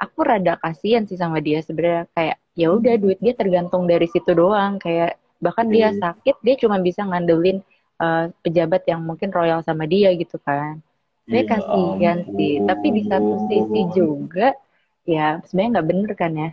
[0.00, 1.60] aku rada kasihan sih sama dia.
[1.60, 4.78] Sebenarnya kayak ya udah duit dia tergantung dari situ doang.
[4.80, 7.60] Kayak bahkan dia sakit dia cuma bisa ngandelin
[8.00, 10.80] uh, pejabat yang mungkin royal sama dia gitu kan.
[11.28, 14.56] Saya ya, kasihan sih tapi di satu sisi juga
[15.04, 16.50] ya sebenarnya nggak bener kan ya.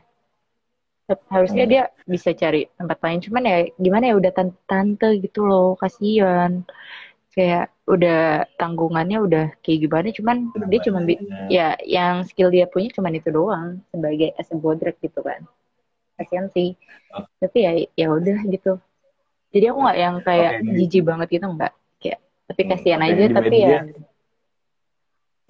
[1.27, 3.19] Harusnya dia bisa cari tempat lain.
[3.19, 6.63] Cuman ya gimana ya udah tante, tante gitu loh kasihan.
[7.31, 10.37] Kayak udah tanggungannya udah kayak gimana cuman
[10.71, 10.99] dia cuma
[11.51, 15.43] ya yang skill dia punya cuman itu doang sebagai as a bodrek gitu kan
[16.21, 16.77] kasihan sih
[17.17, 17.25] oh.
[17.41, 18.77] tapi ya ya udah gitu
[19.51, 20.73] jadi aku nggak yang kayak okay.
[20.77, 23.81] jijik banget gitu nggak kayak tapi hmm, kasihan okay, aja tapi ya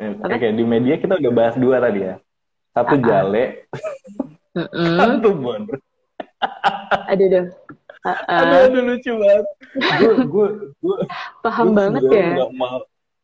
[0.02, 2.18] Oke, okay, di media kita udah bahas dua tadi ya.
[2.74, 3.06] Satu uh-uh.
[3.06, 3.70] jale,
[4.58, 5.62] mm satu bon.
[7.06, 7.46] Aduh, aduh.
[8.02, 8.40] Uh-uh.
[8.42, 9.46] Aduh, aduh lucu banget.
[9.78, 10.48] Gue, gue,
[10.82, 10.98] gue.
[11.46, 12.30] Paham gua banget ya.
[12.42, 12.82] Gak mau,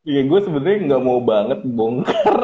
[0.07, 2.39] Iya, gue sebenarnya nggak mau banget bongkar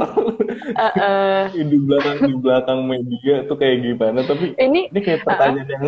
[0.76, 1.43] uh-uh.
[1.72, 4.20] di belakang di belakang media tuh kayak gimana.
[4.28, 5.76] Tapi ini, ini kayak pertanyaan uh-uh.
[5.80, 5.86] yang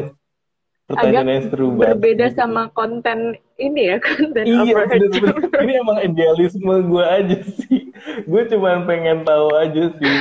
[0.87, 1.99] pertanyaan yang seru banget.
[1.99, 5.35] Berbeda sama konten ini ya, konten iya, bener, bener.
[5.67, 7.85] Ini emang idealisme gue aja sih
[8.25, 10.15] gue cuma pengen tahu aja sih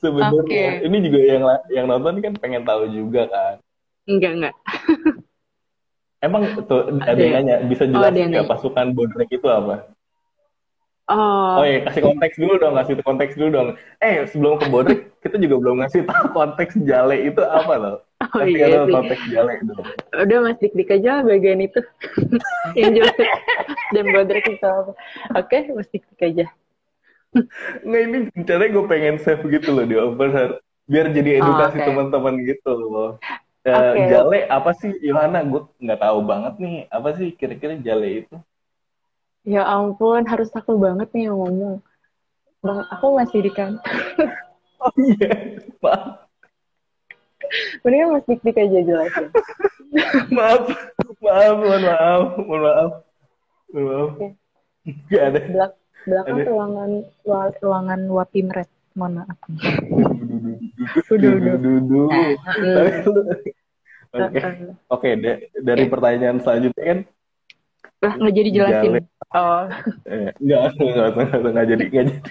[0.00, 0.86] sebenarnya okay.
[0.86, 3.54] ini juga yang yang nonton kan pengen tahu juga kan
[4.08, 4.54] enggak enggak
[6.26, 9.92] emang tuh ada, yang nanya bisa oh, jelasin oh, pasukan bodrek itu apa
[11.10, 11.58] Oh.
[11.58, 13.68] oh iya, kasih konteks dulu dong, kasih konteks dulu dong.
[13.98, 17.96] Eh, sebelum ke Bodrek, kita juga belum ngasih tahu konteks jale itu apa loh.
[18.20, 18.94] Oh Kasih iya sih.
[18.94, 19.82] konteks jale dulu.
[20.14, 21.80] Udah mas dik-dik aja bagian itu.
[22.78, 23.16] Yang jelas.
[23.90, 24.92] Dan Bodrek itu apa.
[25.34, 26.46] Oke, mas dik-dik aja.
[27.82, 31.80] Nggak ini caranya gue pengen save gitu loh di overheard biar jadi oh, edukasi oh,
[31.82, 31.86] okay.
[31.90, 33.10] teman-teman gitu loh.
[33.66, 34.06] Uh, okay.
[34.14, 35.42] Jale apa sih Yohana?
[35.42, 38.36] Gue nggak tahu banget nih apa sih kira-kira jale itu?
[39.42, 41.80] Ya ampun, harus takut banget nih yang ngomong.
[42.60, 43.80] Bang, aku masih di kantor.
[44.84, 46.28] oh iya, maaf.
[47.82, 49.26] Mendingan Mas Dik Dik aja jelasin.
[50.36, 50.68] maaf,
[51.18, 52.90] maaf, mohon maaf, mohon maaf.
[53.72, 54.08] Mohon maaf.
[54.12, 54.26] Oke.
[55.08, 55.40] Gak ada.
[55.48, 56.48] Belak belakang Ada.
[56.48, 56.90] ruangan
[57.60, 58.68] ruangan Wapimret.
[58.92, 59.38] Mohon maaf.
[61.08, 61.54] Udah, udah.
[61.56, 63.28] Nah, Tapi lu-
[64.10, 64.42] Oke,
[64.90, 65.08] oke.
[65.22, 66.98] da- Dari pertanyaan selanjutnya kan,
[68.00, 68.90] Lah nggak jadi jelasin.
[68.90, 69.00] Jale.
[69.30, 69.62] Oh,
[70.10, 72.30] eh, nggak, nggak, nggak, nggak jadi, nggak jadi.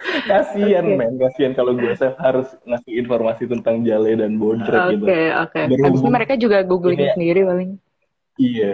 [0.00, 0.96] Kasian Oke.
[0.96, 5.04] men, kasian kalau gue Seth, harus ngasih informasi tentang Jale dan Bodrek gitu.
[5.06, 5.60] oke oke.
[5.70, 7.12] Berhubung- mereka juga googling ya.
[7.14, 7.70] sendiri paling.
[8.40, 8.70] Iya,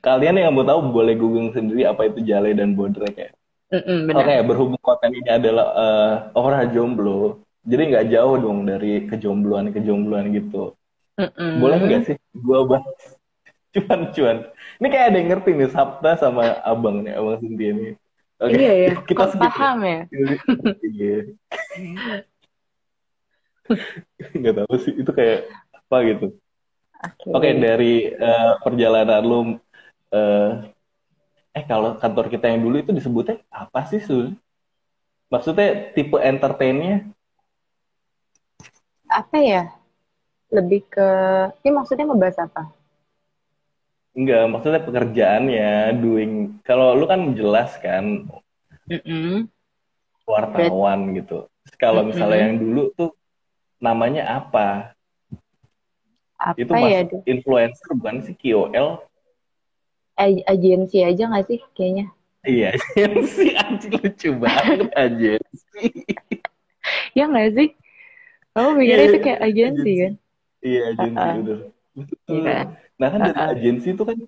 [0.00, 3.30] kalian yang mau tahu boleh googling sendiri apa itu Jale dan Bodrek ya.
[3.74, 4.42] Mm-mm, Oke, benar.
[4.48, 10.72] berhubung konten ini adalah eh, orang jomblo, jadi nggak jauh dong dari kejombloan-kejombloan gitu.
[11.20, 11.50] Mm-mm.
[11.60, 12.98] Boleh nggak sih gua bahas
[13.74, 14.38] cuan-cuan?
[14.78, 17.92] Ini kayak ada yang ngerti nih Sabta sama Abang nih, Abang Cynthia nih.
[18.42, 18.92] Oke, Iya ya.
[19.06, 19.36] kita ya.
[19.38, 20.00] paham ya?
[20.82, 21.16] Iya.
[24.34, 26.26] Nggak tahu sih, itu kayak apa gitu.
[27.04, 27.28] Oke.
[27.32, 29.40] Oke, dari eh, perjalanan lu,
[30.12, 30.50] eh,
[31.54, 34.34] eh kalau kantor kita yang dulu itu disebutnya apa sih Sul?
[35.32, 37.06] Maksudnya tipe entertainnya?
[39.08, 39.62] Apa ya?
[40.52, 41.08] Lebih ke
[41.64, 42.70] ini maksudnya membahas apa?
[44.14, 46.32] Enggak, maksudnya pekerjaannya, doing.
[46.62, 48.30] Kalau lu kan jelas kan,
[48.86, 49.50] Mm-mm.
[50.22, 51.50] wartawan gitu.
[51.66, 52.46] Terus Kalau misalnya Mm-mm.
[52.46, 53.10] yang dulu tuh
[53.82, 54.94] namanya apa?
[56.38, 57.02] Apa Itu ya?
[57.26, 59.02] influencer bukan sih KOL?
[60.46, 62.14] Agensi aja nggak sih kayaknya?
[62.44, 65.86] Iya, agensi anjing lucu banget agensi.
[67.16, 67.68] Ya nggak sih?
[68.52, 69.92] Kamu mikirnya Iya, itu kayak agensi agensi.
[69.96, 70.12] kan?
[70.60, 71.40] Iya, agensi Uh-uh.
[71.40, 71.58] udah.
[72.28, 72.66] Iya kan?
[73.00, 73.52] Nah kan dari Uh-uh.
[73.54, 74.18] agensi itu kan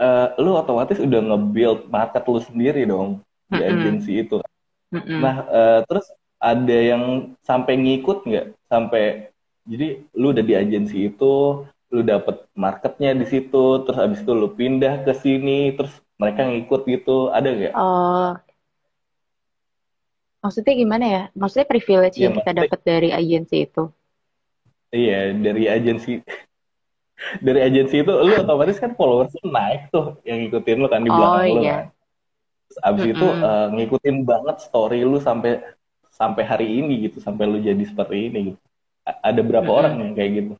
[0.00, 4.36] eh, lu otomatis udah nge-build market lu sendiri dong di agensi itu.
[4.94, 6.06] Nah, eh, terus
[6.38, 8.46] ada yang sampai ngikut nggak?
[8.68, 9.32] Sampai
[9.64, 14.52] jadi lu udah di agensi itu, lu dapet marketnya di situ, terus abis itu lu
[14.52, 17.74] pindah ke sini, terus mereka ngikut gitu, ada nggak?
[17.74, 18.36] Oh,
[20.44, 21.22] maksudnya gimana ya?
[21.32, 23.88] Maksudnya privilege Iya, yang kita dapat dari agensi itu.
[24.94, 26.22] Iya, dari agensi
[27.46, 31.14] dari agensi itu lu otomatis kan followers naik tuh yang ngikutin lu kan di Oh,
[31.14, 31.72] belakang lu iya.
[31.72, 31.84] kan.
[32.68, 33.44] Terus abis itu Mm-mm.
[33.48, 35.50] eh, ngikutin banget story lu sampai
[36.14, 38.60] sampai hari ini gitu, sampai lu jadi seperti ini gitu.
[39.08, 39.74] A- Ada berapa Mm-mm.
[39.74, 40.52] orang yang kayak gitu?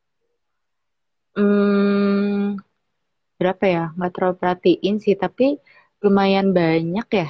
[1.37, 2.57] Hmm,
[3.41, 3.83] berapa ya?
[3.97, 5.45] Nggak terlalu perhatiin sih, tapi
[6.05, 7.29] lumayan banyak ya.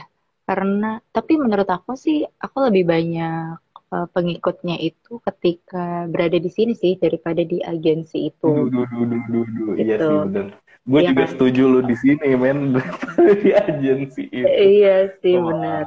[0.49, 3.57] Karena, tapi menurut aku sih, aku lebih banyak
[3.95, 8.47] eh, pengikutnya itu ketika berada di sini sih daripada di agensi itu.
[8.47, 9.73] Duh, duh, duh, duh, duh, duh.
[9.79, 10.09] Iya Gitu.
[10.11, 10.47] sih bener.
[10.85, 11.31] Gue Iya juga kan?
[11.33, 12.59] setuju lu di sini men
[13.43, 14.45] di agensi itu.
[14.45, 15.85] Iya sih, Wah, benar.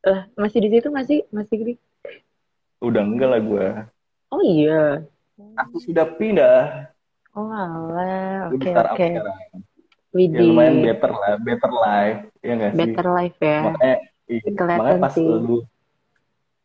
[0.00, 1.20] Lah, masih di situ nggak sih?
[1.32, 1.72] Masih di...
[2.80, 3.66] Udah enggak lah gue.
[4.28, 5.04] Oh iya.
[5.56, 6.92] Aku sudah pindah.
[7.32, 9.06] Oh alah, oke startup oke.
[9.06, 9.22] Ya
[10.10, 12.20] Widih, lumayan better lah, better life.
[12.42, 12.78] Ya nggak sih?
[12.82, 13.58] better life ya.
[13.62, 14.40] Makanya, iya,
[14.74, 15.22] makanya pas sih.
[15.22, 15.56] lu,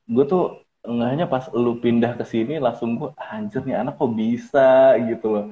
[0.05, 0.43] gue tuh
[0.85, 5.45] enggaknya pas lu pindah ke sini langsung gue anjir nih anak kok bisa gitu loh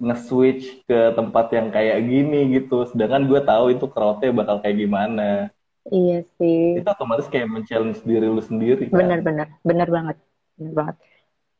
[0.00, 5.52] nge-switch ke tempat yang kayak gini gitu sedangkan gue tahu itu crowdnya bakal kayak gimana
[5.90, 6.76] Iya sih.
[6.76, 10.16] itu otomatis kayak men-challenge diri lu sendiri kan Bener-bener, bener banget.
[10.60, 10.96] Bener banget.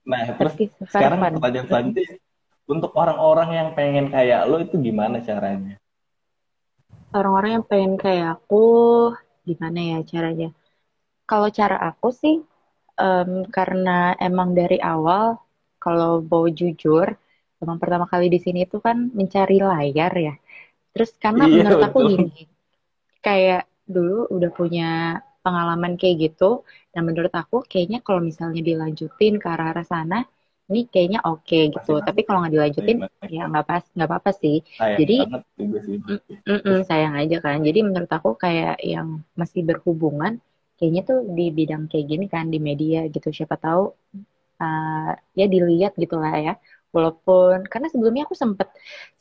[0.04, 0.54] nah terus
[0.92, 1.32] sekarang fun.
[1.40, 2.08] pertanyaan selanjutnya
[2.68, 5.76] untuk orang-orang yang pengen kayak lo itu gimana caranya
[7.10, 8.64] Orang-orang yang pengen kayak aku,
[9.42, 10.48] gimana ya caranya?
[11.30, 12.36] Kalau cara aku sih,
[13.04, 15.26] em, karena emang dari awal,
[15.84, 17.06] kalau mau jujur,
[17.62, 20.34] emang pertama kali di sini itu kan mencari layar ya.
[20.92, 22.10] Terus karena Iya, menurut aku betul.
[22.12, 22.40] gini,
[23.26, 23.62] kayak
[23.94, 24.90] dulu udah punya
[25.44, 26.50] pengalaman kayak gitu,
[26.92, 30.18] dan menurut aku kayaknya kalau misalnya dilanjutin ke arah-arah sana,
[30.70, 31.92] ini kayaknya oke gitu.
[31.98, 34.56] Masih Tapi kalau nggak dilanjutin, Masih- ya nggak pas, nggak apa-apa sih.
[34.78, 35.18] sayang Jadi-
[35.86, 35.98] sih
[36.50, 37.58] Mm-mm, sayang aja kan.
[37.62, 39.08] Jadi menurut aku kayak yang
[39.40, 40.40] masih berhubungan,
[40.80, 43.28] kayaknya tuh di bidang kayak gini kan di media gitu.
[43.38, 43.92] Siapa tahu
[44.64, 46.54] uh, ya dilihat gitu lah ya.
[46.96, 48.68] Walaupun karena sebelumnya aku sempet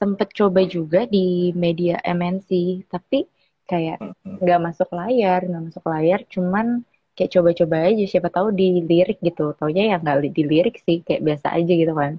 [0.02, 2.50] sempet coba juga di media MNC,
[2.94, 3.30] tapi
[3.70, 3.98] kayak
[4.42, 6.20] nggak masuk layar, nggak masuk layar.
[6.34, 6.82] Cuman
[7.16, 8.04] kayak coba-coba aja.
[8.10, 9.54] Siapa tahu dilirik gitu.
[9.60, 12.14] Taunya ya nggak dilirik sih, kayak biasa aja gitu kan.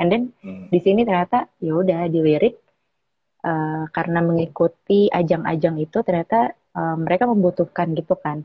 [0.00, 0.66] And then Hmm.
[0.72, 2.54] di sini ternyata ya udah dilirik
[3.44, 6.38] eh, karena mengikuti ajang-ajang itu ternyata
[6.78, 8.42] eh, mereka membutuhkan gitu kan.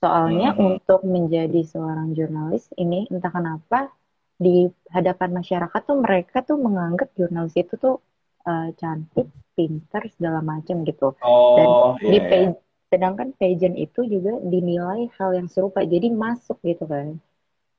[0.00, 0.60] Soalnya Mhm.
[0.80, 3.92] untuk menjadi seorang jurnalis ini entah kenapa
[4.40, 8.00] di hadapan masyarakat tuh mereka tuh menganggap jurnalis itu tuh
[8.48, 12.50] uh, cantik pinter segala macam gitu oh, dan yeah, di iya, iya.
[12.88, 17.20] sedangkan pageant itu juga dinilai hal yang serupa jadi masuk gitu kan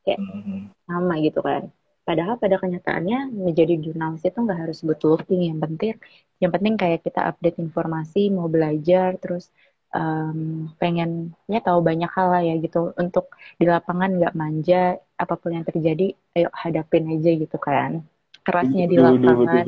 [0.06, 0.70] kayak mm-hmm.
[0.86, 1.74] sama gitu kan
[2.06, 5.98] padahal pada kenyataannya menjadi jurnalis itu nggak harus good looking yang penting
[6.38, 9.50] yang penting kayak kita update informasi mau belajar terus
[9.92, 12.96] um, pengennya tahu banyak hal lah ya gitu.
[12.96, 18.04] Untuk di lapangan nggak manja apa pun yang terjadi ayo hadapin aja gitu kan.
[18.42, 19.66] Kerasnya di lapangan.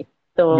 [0.00, 0.50] itu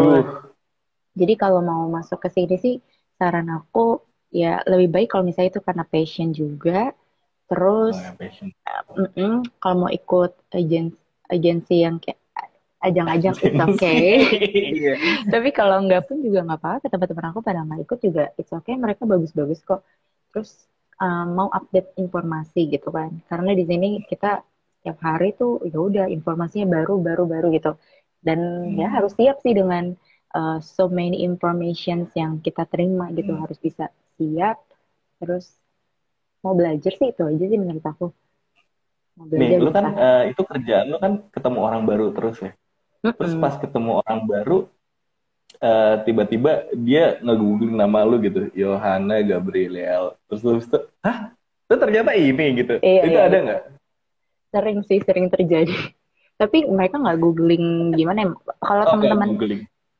[1.17, 2.75] jadi kalau mau masuk ke sini sih
[3.19, 3.99] saran aku
[4.31, 6.95] ya lebih baik kalau misalnya itu karena passion juga.
[7.51, 10.95] Terus oh, ya, uh, mm -mm, kalau mau ikut agensi
[11.31, 12.20] agensi yang kayak
[12.81, 14.09] ajang-ajang it's okay.
[14.89, 14.97] yeah.
[15.29, 16.87] Tapi kalau enggak pun juga nggak apa-apa.
[16.89, 18.75] Teman-teman aku pada nggak ikut juga it's okay.
[18.77, 19.85] Mereka bagus-bagus kok.
[20.33, 20.65] Terus
[20.97, 23.21] um, mau update informasi gitu kan.
[23.29, 24.41] Karena di sini kita
[24.81, 27.77] tiap hari tuh ya udah informasinya baru baru baru gitu.
[28.21, 28.81] Dan ya hmm.
[28.81, 29.93] ya harus siap sih dengan
[30.33, 33.37] uh, so many informations yang kita terima gitu.
[33.37, 33.45] Hmm.
[33.45, 34.57] Harus bisa siap.
[35.21, 35.53] Terus
[36.41, 38.09] mau belajar sih itu aja sih menurut aku.
[39.21, 42.57] Nih, lu kan uh, itu kerjaan lu kan ketemu orang baru terus ya.
[43.01, 44.59] Terus pas ketemu orang baru,
[45.61, 50.17] uh, tiba-tiba dia nge-googling nama lu gitu, Yohana Gabriel.
[50.29, 51.33] Terus lu itu, hah?
[51.65, 52.75] Itu ternyata ini gitu.
[52.83, 53.27] Iya, itu iya.
[53.31, 53.63] ada nggak?
[54.51, 55.73] Sering sih, sering terjadi.
[56.41, 58.29] Tapi mereka nggak googling gimana ya?
[58.61, 59.29] Kalau oh, teman-teman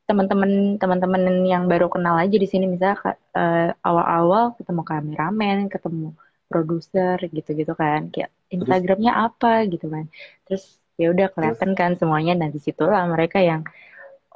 [0.09, 2.99] teman-teman teman-teman yang baru kenal aja di sini misalnya
[3.31, 6.11] uh, awal-awal ketemu kameramen, ketemu
[6.51, 10.11] produser gitu-gitu kan, kayak Instagramnya apa gitu kan.
[10.43, 12.37] Terus ya udah kelihatan kan semuanya.
[12.37, 13.65] Dan di situlah mereka yang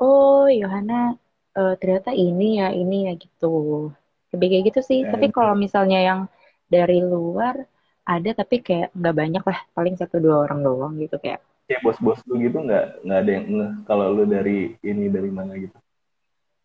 [0.02, 1.14] oh Yohana
[1.56, 3.90] uh, ternyata ini ya ini ya gitu.
[4.36, 5.00] Lebih kayak gitu sih.
[5.06, 6.20] Ya, tapi kalau misalnya yang
[6.68, 7.70] dari luar
[8.06, 9.60] ada tapi kayak nggak banyak lah.
[9.78, 11.40] Paling satu dua orang doang gitu kayak.
[11.66, 15.58] Ya bos-bos lu gitu nggak nggak ada yang ngeh kalau lu dari ini dari mana
[15.58, 15.74] gitu?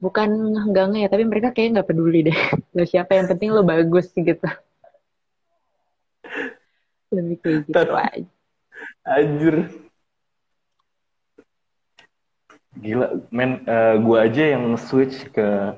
[0.01, 0.29] Bukan
[0.73, 2.37] nggak nggak ya tapi mereka kayak nggak peduli deh.
[2.77, 4.45] Lo siapa yang penting lo bagus gitu.
[7.17, 8.29] Lebih kayak gitu aja.
[9.09, 9.57] Anjir
[12.79, 15.75] Gila, men, uh, eh, gue aja yang switch ke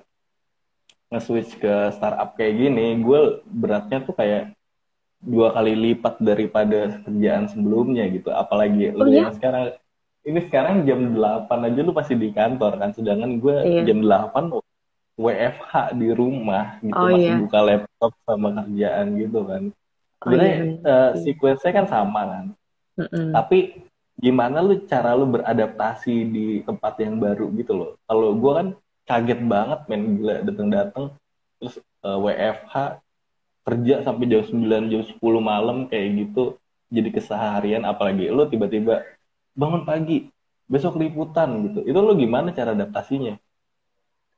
[1.13, 4.57] nge-switch ke startup kayak gini, gue beratnya tuh kayak
[5.21, 8.33] dua kali lipat daripada kerjaan sebelumnya gitu.
[8.33, 9.29] Apalagi oh, lu iya?
[9.33, 9.77] sekarang
[10.23, 13.83] ini sekarang jam 8 aja lu pasti di kantor kan, sedangkan gue iya.
[13.85, 14.53] jam 8
[15.21, 17.37] WFH di rumah gitu oh, masih iya.
[17.37, 19.63] buka laptop sama kerjaan gitu kan.
[20.23, 20.73] Sebenarnya oh, iya.
[20.89, 22.45] uh, sequence-nya kan sama kan.
[22.97, 23.29] Mm -mm.
[23.33, 23.59] Tapi
[24.21, 27.91] gimana lu cara lu beradaptasi di tempat yang baru gitu loh.
[28.05, 28.69] Kalau gue kan
[29.09, 31.05] kaget banget main gila datang-datang
[31.59, 32.75] terus uh, eh, WFH
[33.63, 36.59] kerja sampai jam 9 jam 10 malam kayak gitu
[36.91, 39.07] jadi keseharian apalagi lu tiba-tiba
[39.55, 40.33] bangun pagi
[40.73, 41.81] besok liputan gitu.
[41.85, 43.37] Itu lu gimana cara adaptasinya?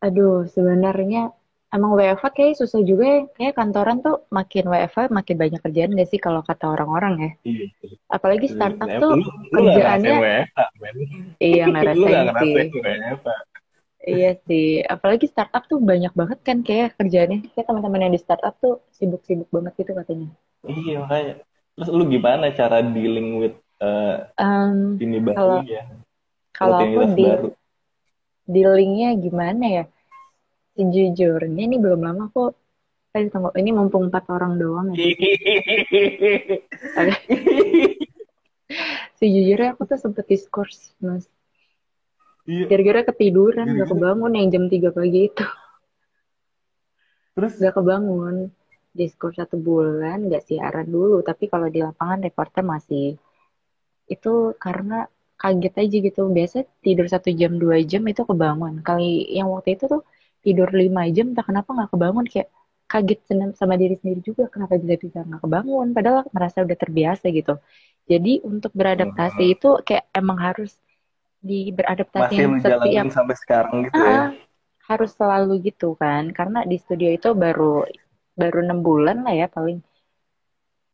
[0.03, 1.31] Aduh, sebenarnya
[1.75, 3.21] emang WFH kayak susah juga ya.
[3.35, 7.31] Kayak kantoran tuh makin WFH makin banyak kerjaan gak sih kalau kata orang-orang ya.
[7.43, 7.67] Iya.
[8.07, 10.17] Apalagi startup tuh lu, kerjaannya.
[10.23, 10.59] WFH,
[11.43, 12.55] iya ngerasain sih.
[14.05, 14.69] Iya sih.
[14.87, 17.51] Apalagi startup tuh banyak banget kan kayak kerjaannya.
[17.51, 20.31] Kayak teman-teman yang di startup tuh sibuk-sibuk banget gitu katanya.
[20.63, 21.35] Iya makanya.
[21.75, 25.83] Terus lu gimana cara dealing with uh, um, ini baru ya?
[26.55, 27.49] Kalau aku di baru.
[28.47, 29.85] dealingnya gimana ya?
[30.75, 32.59] Sejujurnya ini belum lama kok.
[33.15, 35.07] Eh tunggu ini mumpung empat orang doang ya.
[39.19, 41.31] Sejujurnya aku tuh sempet diskurs mas.
[42.45, 42.69] Iya.
[42.69, 45.47] gara-gara ketiduran gak kebangun yang jam 3 pagi itu.
[47.33, 47.57] Terus?
[47.57, 48.53] Gak kebangun.
[48.93, 51.25] Diskurs satu bulan gak siaran dulu.
[51.25, 53.17] Tapi kalau di lapangan reporter masih.
[54.05, 55.09] Itu karena
[55.41, 56.23] kaget aja gitu.
[56.29, 58.85] Biasa tidur satu jam dua jam itu kebangun.
[58.85, 60.05] Kali yang waktu itu tuh
[60.45, 62.49] tidur lima jam tak kenapa nggak kebangun kayak
[62.85, 63.21] kaget
[63.57, 67.57] sama diri sendiri juga kenapa bisa bisa nggak kebangun padahal merasa udah terbiasa gitu.
[68.05, 70.77] Jadi untuk beradaptasi uh, itu kayak emang harus
[71.41, 74.21] di beradaptasi masih setiap sampai sekarang gitu uh, ya
[74.85, 77.89] harus selalu gitu kan karena di studio itu baru
[78.37, 79.81] baru enam bulan lah ya paling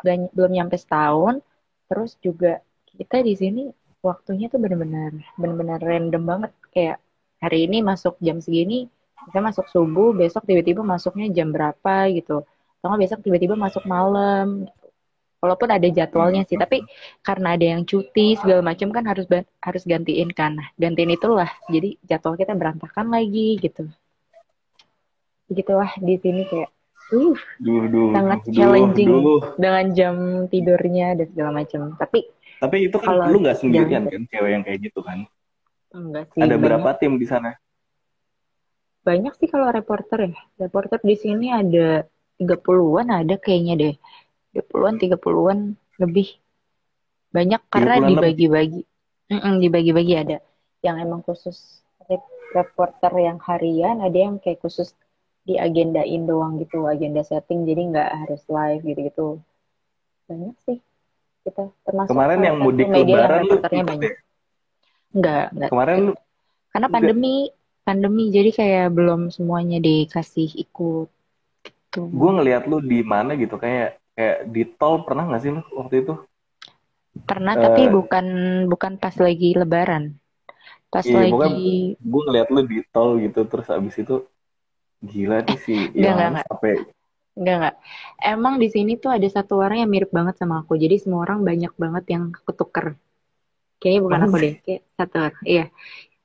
[0.04, 1.42] gak, belum nyampe setahun.
[1.90, 3.62] Terus juga kita di sini
[4.00, 6.52] waktunya tuh benar-benar benar-benar random banget.
[6.70, 6.98] Kayak
[7.42, 8.86] hari ini masuk jam segini
[9.28, 12.42] saya masuk subuh besok tiba-tiba masuknya jam berapa gitu
[12.80, 14.64] atau besok tiba-tiba masuk malam
[15.40, 16.80] walaupun ada jadwalnya sih tapi
[17.20, 19.28] karena ada yang cuti segala macam kan harus
[19.60, 23.88] harus gantiin kan nah, gantiin itulah jadi jadwal kita berantakan lagi gitu
[25.52, 26.70] gitulah di sini kayak
[27.10, 29.42] uh duh, duh, sangat duh, challenging duh.
[29.60, 30.14] dengan jam
[30.48, 32.28] tidurnya dan segala macam tapi
[32.60, 35.24] tapi itu kan kalau lu nggak sendirian kan cewek yang kayak gitu kan
[35.90, 36.40] Enggak sih.
[36.40, 36.62] Ada banyak.
[36.62, 37.58] berapa tim di sana?
[39.10, 40.38] Banyak sih kalau reporter ya.
[40.62, 42.06] Reporter di sini ada
[42.38, 43.94] 30-an ada kayaknya deh.
[44.54, 45.58] 20-an, 30-an
[45.98, 46.28] lebih.
[47.34, 48.14] Banyak karena 30-an lebih.
[48.14, 48.82] dibagi-bagi.
[49.30, 50.36] Mm-mm, dibagi-bagi ada.
[50.86, 54.94] Yang emang khusus rep- reporter yang harian, ada yang kayak khusus
[55.42, 59.42] diagendain doang gitu, agenda setting, jadi nggak harus live gitu-gitu.
[60.30, 60.78] Banyak sih
[61.42, 64.02] kita termasuk Kemarin yang mudik media yang lebaran reporternya ikut banyak.
[64.06, 64.12] ya?
[65.10, 65.70] Enggak, enggak.
[65.74, 66.00] Kemarin
[66.70, 67.02] Karena Enggak.
[67.90, 71.08] Pandemi, jadi kayak belum semuanya dikasih ikut
[71.66, 72.00] gitu.
[72.20, 75.94] gue ngeliat lu di mana gitu kayak kayak di tol pernah nggak sih lu waktu
[76.02, 76.12] itu?
[77.28, 78.26] Pernah tapi Eh, bukan
[78.72, 80.04] bukan pas lagi lebaran.
[80.92, 81.48] Pas Iya, lagi
[82.10, 84.14] gue ngeliat lu di tol gitu terus abis itu
[85.10, 86.72] gila nih si enggak enggak Yohanes enggak sampai
[87.38, 87.74] enggak enggak.
[88.32, 90.72] Emang di sini tuh ada satu orang yang mirip banget sama aku.
[90.84, 92.86] Jadi semua orang banyak banget yang ketuker.
[93.80, 94.44] Kayaknya bukan Masa aku sih?
[94.44, 95.44] deh, kayak satu orang.
[95.52, 95.64] Iya.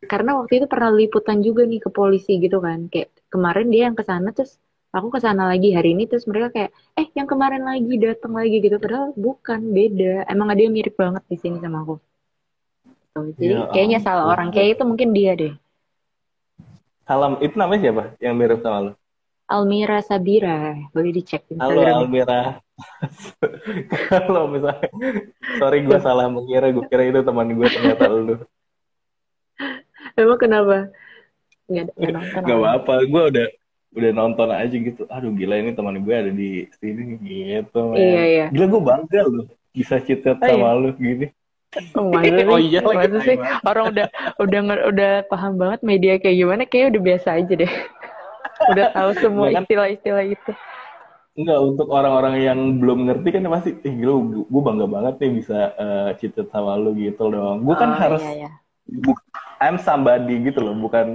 [0.06, 2.88] Karena waktu itu pernah liputan juga nih ke polisi gitu kan.
[2.89, 4.58] Kayak kemarin dia yang ke sana terus
[4.95, 8.58] aku ke sana lagi hari ini terus mereka kayak eh yang kemarin lagi datang lagi
[8.64, 10.26] gitu padahal bukan beda.
[10.32, 11.95] Emang ada yang mirip banget di sini sama aku.
[13.16, 14.51] Tuh, jadi Ya kayaknya salah orang.
[14.51, 14.56] ampun.
[14.60, 15.53] Kayak itu mungkin dia deh.
[17.06, 18.91] Salam, itu namanya siapa yang mirip sama lu?
[19.45, 20.74] Almira Sabira.
[20.89, 22.01] Boleh dicek Halo Instagramnya.
[22.01, 22.41] Almira.
[24.10, 24.89] Kalau misalnya,
[25.62, 28.36] sorry gue salah mengira, gue kira itu teman gue ternyata lu.
[30.20, 30.76] Emang kenapa?
[31.72, 33.45] Nggak, nggak nonton Gak apa-apa, gue udah
[33.95, 35.01] udah nonton aja gitu.
[35.07, 38.45] Aduh gila ini teman gue ada di sini gitu, Iya, iya.
[38.51, 39.45] Gila gue bangga loh
[39.76, 40.63] bisa citet Oh iya.
[40.63, 41.26] sama lu gini.
[41.95, 42.59] Oh, masa Oh sih?
[42.59, 43.38] iya lagi Masa sih?
[43.68, 44.07] Orang udah
[44.39, 44.59] udah
[44.91, 47.72] udah paham banget media kayak gimana, kayak udah biasa aja deh.
[48.72, 50.51] Udah tahu semua Enggak istilah-istilah itu.
[51.36, 54.13] Enggak, untuk orang-orang yang belum ngerti kan pasti, eh gila
[54.51, 57.55] gue bangga banget nih bisa eh, citet sama lu gitu dong.
[57.68, 58.49] Gue kan Oh harus, iya ya.
[59.66, 61.07] I'm somebody gitu loh, bukan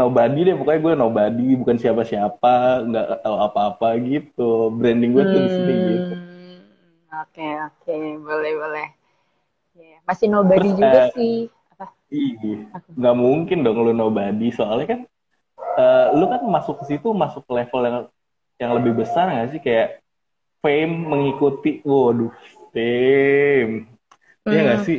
[0.00, 2.54] nobody deh, pokoknya gue nobody, bukan siapa-siapa,
[2.88, 4.70] nggak tahu apa-apa gitu.
[4.78, 6.14] Branding gue tuh di sini gitu.
[6.14, 6.60] Hmm,
[7.22, 7.94] oke oke,
[8.26, 8.88] boleh boleh.
[9.78, 11.34] Iya, Masih nobody Terus, juga eh, sih.
[11.74, 11.86] Apa?
[12.08, 12.52] Iya,
[12.98, 15.00] nggak mungkin dong lu nobody, soalnya kan
[15.82, 17.96] eh, lu kan masuk ke situ masuk ke level yang
[18.62, 19.88] yang lebih besar nggak sih kayak
[20.62, 22.32] fame mengikuti, waduh,
[22.74, 23.74] fame,
[24.50, 24.98] Iya nggak Hmm, sih?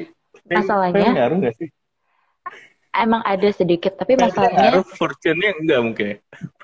[0.50, 1.70] Fame, masalahnya fame ngaruh nggak sih?
[3.02, 6.14] Emang ada sedikit, tapi Fame masalahnya fortune-nya enggak mungkin.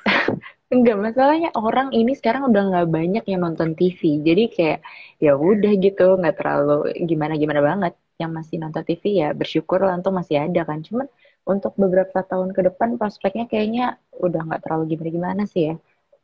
[0.65, 4.17] Enggak, masalahnya orang ini sekarang udah nggak banyak yang nonton TV.
[4.25, 4.79] Jadi kayak
[5.21, 7.93] ya udah gitu, nggak terlalu gimana-gimana banget.
[8.17, 10.81] Yang masih nonton TV ya bersyukur lah untung masih ada kan.
[10.81, 11.05] Cuman
[11.45, 15.75] untuk beberapa tahun ke depan prospeknya kayaknya udah nggak terlalu gimana-gimana sih ya.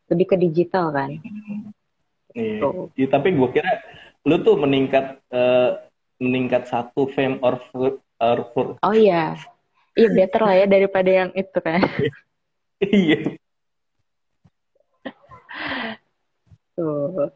[0.09, 1.21] Lebih ke digital kan.
[2.33, 2.59] Iya.
[2.65, 2.89] Tuh.
[2.97, 3.71] Ya, tapi gue kira
[4.25, 5.69] lu tuh meningkat eh,
[6.21, 9.37] meningkat satu fame or for, or for- Oh iya,
[9.97, 11.81] iya better lah ya daripada yang itu kan.
[12.83, 13.19] iya.
[16.75, 17.29] Tuh.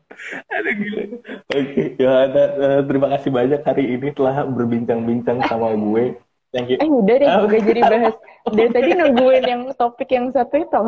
[0.49, 1.03] Aduh gila.
[1.51, 6.15] Oke, Yohana, eh, terima kasih banyak hari ini telah berbincang-bincang sama gue.
[6.55, 6.79] Thank you.
[6.79, 8.15] Eh udah deh, udah jadi bahas.
[8.47, 10.81] Dari tadi nungguin yang topik yang satu itu.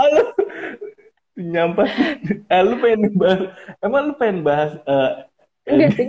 [0.00, 0.24] Halo.
[1.36, 1.84] Nyampe.
[2.48, 3.40] Eh, lu pengen bahas,
[3.84, 5.10] emang lu pengen bahas, eh,
[5.68, 6.08] eh, Enggak sih,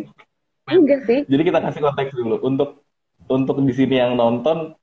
[0.67, 1.19] enggak sih.
[1.27, 2.35] jadi kita kasih konteks dulu.
[2.43, 2.82] Untuk
[3.29, 4.75] untuk di sini yang nonton,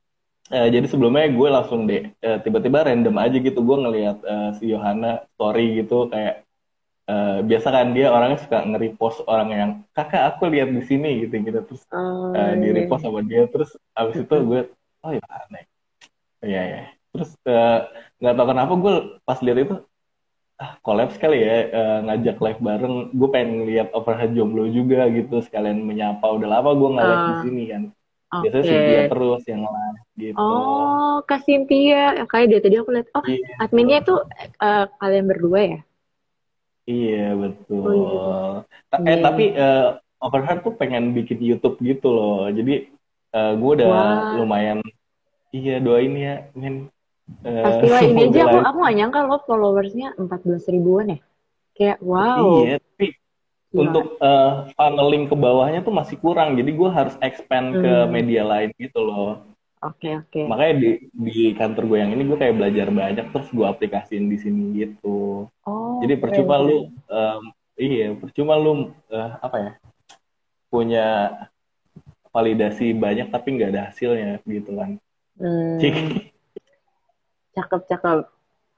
[0.54, 4.64] eh, jadi sebelumnya gue langsung deh, eh, tiba-tiba random aja gitu, gue ngelihat eh, si
[4.74, 6.34] Yohana story gitu, kayak
[7.10, 11.34] eh, biasa kan dia orangnya suka nge-repost orang yang, kakak aku lihat di sini gitu
[11.46, 12.76] gitu, terus Oh, eh, di iya.
[12.76, 14.60] repost sama dia terus abis itu gue
[15.04, 15.22] oh ya.
[15.30, 15.64] Aneh
[16.46, 16.60] iya.
[16.72, 16.80] Ya
[17.12, 17.76] terus eh,
[18.20, 18.94] nggak tahu kenapa gue
[19.26, 19.74] pas lihat itu
[20.62, 22.94] ah collab sekali ya eh, ngajak live bareng.
[23.18, 26.26] Gue pengen lihat overhead jomblo juga gitu sekalian menyapa.
[26.36, 27.82] Udah lama gue nggak live di Ah, sini kan
[28.32, 28.42] Oke.
[28.42, 31.96] biasanya Cynthia terus yang live gitu Oh, Kak Cynthia.
[32.30, 33.08] Kayak dia tadi aku lihat.
[33.18, 34.12] Oh, iya adminnya itu
[34.64, 35.78] eh, kalian berdua ya?
[36.90, 37.16] iya
[37.84, 38.52] Oh betul
[38.90, 39.26] Ta- Iya, eh iya.
[39.26, 39.78] tapi eh,
[40.24, 42.72] overhead tuh pengen bikin YouTube gitu loh jadi
[43.36, 44.78] eh, gue udah Wah, lumayan
[45.56, 46.30] iya doain ya
[46.62, 46.76] men
[47.46, 51.18] Eh, pastilah ini aja aku aku nggak nyangka loh followersnya 14 ribuan ya.
[51.76, 53.04] Kayak wow, Iya, tapi
[53.72, 53.82] gila.
[53.82, 56.58] untuk eh, funneling ke bawahnya tuh masih kurang.
[56.58, 59.46] Jadi gue harus expand ke Hmm, media lain gitu loh.
[59.82, 60.44] oke oke.
[60.48, 64.38] Makanya di di kantor gue yang ini gue kayak belajar banyak terus gue aplikasiin di
[64.40, 65.46] sini gitu.
[65.66, 66.66] Oh, Jadi percuma keren.
[66.66, 66.76] lu
[67.08, 67.42] em,
[67.78, 68.72] iya, percuma lu
[69.12, 69.72] eh, apa ya?
[70.70, 71.06] punya
[72.30, 74.90] validasi banyak tapi nggak ada hasilnya gitu kan.
[75.80, 75.94] Cik.
[75.96, 76.30] Hmm,
[77.54, 78.18] cakep cakep.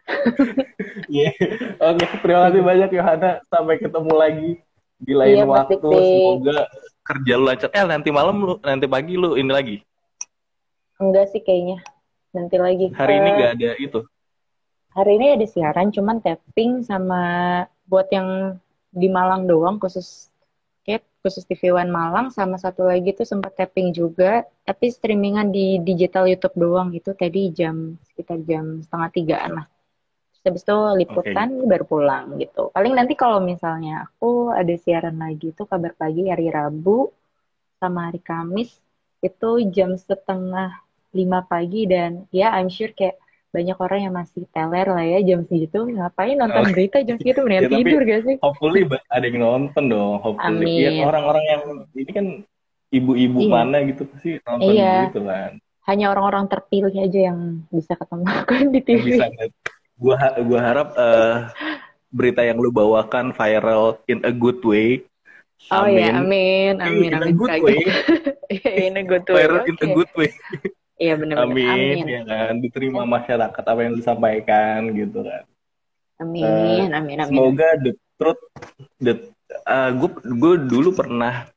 [1.09, 1.30] Iya.
[1.78, 3.30] Oke, terima kasih banyak Yohana.
[3.49, 4.51] Sampai ketemu lagi
[5.03, 5.74] di lain Iya, waktu.
[5.82, 5.90] Dik.
[5.90, 6.59] Semoga
[7.03, 7.70] kerja lu lancar.
[7.74, 9.76] Eh, nanti malam lu, nanti pagi lu ini lagi.
[11.03, 11.82] Enggak sih kayaknya.
[12.30, 12.86] Nanti lagi.
[12.94, 14.00] Hari ini nggak ada itu.
[14.92, 17.22] Hari ini ada siaran, cuman tapping sama
[17.88, 18.61] buat yang
[18.92, 20.28] di Malang doang, khusus
[20.84, 25.80] kayak khusus TV One Malang, sama satu lagi tuh sempat tapping juga, tapi streamingan di
[25.80, 29.66] digital YouTube doang itu tadi jam sekitar jam setengah tigaan lah.
[30.43, 31.66] Habis itu liputan okay.
[31.70, 32.74] baru pulang gitu.
[32.74, 37.14] Paling nanti kalau misalnya aku ada siaran lagi tuh kabar pagi hari Rabu
[37.78, 38.74] sama hari Kamis
[39.22, 40.82] itu jam setengah
[41.14, 43.22] lima pagi dan ya I'm sure kayak
[43.53, 46.72] banyak orang yang masih teler lah ya jam segitu ngapain nonton oh.
[46.72, 48.36] berita jam segitu mendingan ya, tidur gak sih?
[48.40, 48.82] Hopefully
[49.12, 50.14] ada yang nonton dong.
[50.24, 50.99] Hopefully ya, Amin.
[50.99, 51.62] ya orang-orang yang
[51.93, 52.26] ini kan
[52.88, 53.53] ibu-ibu iya.
[53.53, 54.95] mana gitu pasti nonton iya.
[55.12, 55.51] gitu kan.
[55.84, 57.38] Hanya orang-orang terpilih aja yang
[57.68, 59.05] bisa ketemu kan di TV.
[59.20, 59.26] Bisa,
[60.03, 61.46] gua gua harap uh,
[62.11, 65.07] berita yang lu bawakan viral in a good way.
[65.70, 67.11] Oh ya, amin, amin, amin.
[67.14, 67.80] In a good way.
[68.90, 69.38] in a good way.
[69.38, 69.70] Viral okay.
[69.70, 70.30] in a good way.
[71.03, 72.53] Iya benar Amin, amin, ya kan.
[72.62, 75.44] Diterima masyarakat apa yang disampaikan gitu kan.
[76.22, 77.30] Amin, uh, amin, amin.
[77.34, 78.42] Semoga the truth,
[79.03, 79.14] the
[79.66, 81.50] uh, gue gue dulu pernah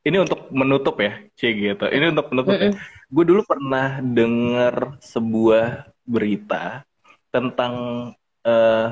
[0.00, 1.84] ini untuk menutup ya, C gitu.
[1.84, 2.72] Ini untuk menutup mm -mm.
[2.72, 2.80] ya.
[3.12, 6.87] Gue dulu pernah dengar sebuah berita
[7.28, 7.74] tentang
[8.44, 8.88] uh,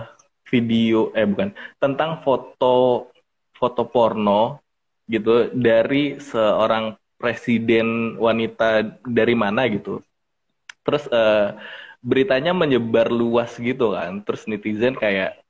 [0.47, 1.51] video eh bukan
[1.83, 3.09] tentang foto
[3.57, 4.63] foto porno
[5.09, 10.05] gitu dari seorang presiden wanita dari mana gitu.
[10.85, 11.57] Terus uh,
[12.05, 14.23] beritanya menyebar luas gitu kan.
[14.23, 15.41] Terus netizen kayak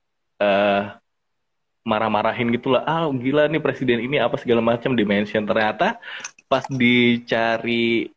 [0.41, 0.97] uh,
[1.85, 2.83] marah-marahin gitu lah.
[2.87, 5.45] Ah gila nih presiden ini apa segala macam dimension.
[5.45, 5.99] Ternyata
[6.47, 8.09] pas dicari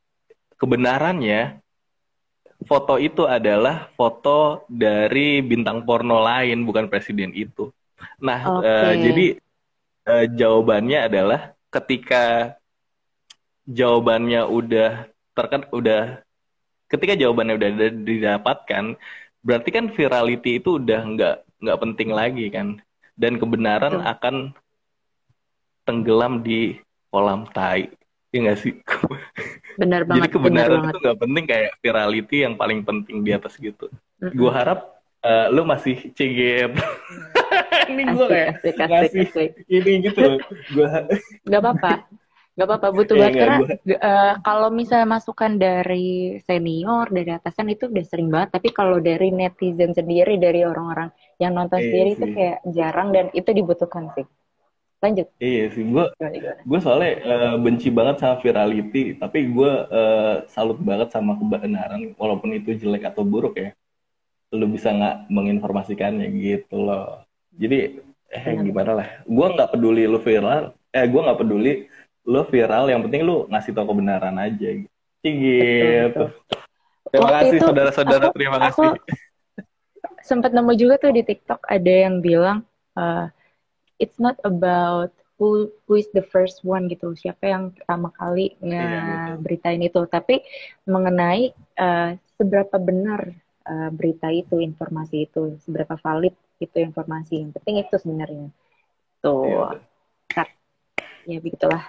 [0.56, 1.59] kebenarannya
[2.64, 7.72] foto itu adalah foto dari bintang porno lain bukan presiden itu.
[8.20, 8.68] Nah, okay.
[8.68, 9.26] uh, jadi
[10.08, 11.40] uh, jawabannya adalah
[11.72, 12.54] ketika
[13.64, 16.20] jawabannya udah terkan udah
[16.90, 17.70] ketika jawabannya udah
[18.02, 18.84] didapatkan
[19.40, 22.82] berarti kan virality itu udah nggak nggak penting lagi kan
[23.14, 24.10] dan kebenaran Betul.
[24.10, 24.34] akan
[25.86, 26.76] tenggelam di
[27.08, 27.88] kolam tai
[28.30, 28.72] ya nggak sih
[29.78, 33.90] benar banget jadi kebenaran itu nggak penting kayak virality yang paling penting di atas gitu
[33.90, 34.34] mm-hmm.
[34.34, 36.72] gue harap uh, lu masih cegep
[37.90, 39.50] ini gue kayak asik, asik, ngasih asik.
[39.66, 40.38] ini gitu
[40.74, 40.88] gue
[41.46, 41.92] nggak apa-apa
[42.58, 43.58] Gak apa-apa, butuh iya, banget karena
[44.04, 48.60] uh, kalau misalnya masukan dari senior, dari atasan itu udah sering banget.
[48.60, 51.08] Tapi kalau dari netizen sendiri, dari orang-orang
[51.40, 52.16] yang nonton iya sendiri sih.
[52.20, 54.28] itu kayak jarang dan itu dibutuhkan sih.
[55.00, 55.26] Lanjut.
[55.40, 56.04] Iya sih, gue
[56.68, 62.52] gue soalnya uh, benci banget sama virality, tapi gue uh, salut banget sama kebenaran, walaupun
[62.52, 63.72] itu jelek atau buruk ya.
[64.52, 67.24] Lu bisa nggak menginformasikannya gitu loh.
[67.56, 67.96] Jadi
[68.30, 71.88] eh gimana lah, gue nggak peduli lu viral, eh gue nggak peduli
[72.28, 74.68] lo viral yang penting lo ngasih tau kebenaran aja.
[74.68, 74.88] Gitu.
[75.24, 76.24] gitu
[77.10, 78.26] terima Waktu kasih saudara-saudara.
[78.32, 78.88] terima kasih.
[80.20, 82.62] sempat nemu juga tuh di TikTok ada yang bilang
[82.94, 83.26] uh,
[84.00, 87.12] it's not about who who is the first one gitu.
[87.14, 90.00] Siapa yang pertama kali ngeberitain iya, itu.
[90.08, 90.40] Tapi
[90.88, 93.30] mengenai uh, seberapa benar
[93.68, 97.44] uh, berita itu informasi itu seberapa valid itu informasi.
[97.46, 98.48] Yang penting itu sebenarnya.
[99.20, 99.76] Tuh.
[100.34, 100.44] Iya,
[101.28, 101.84] ya begitulah.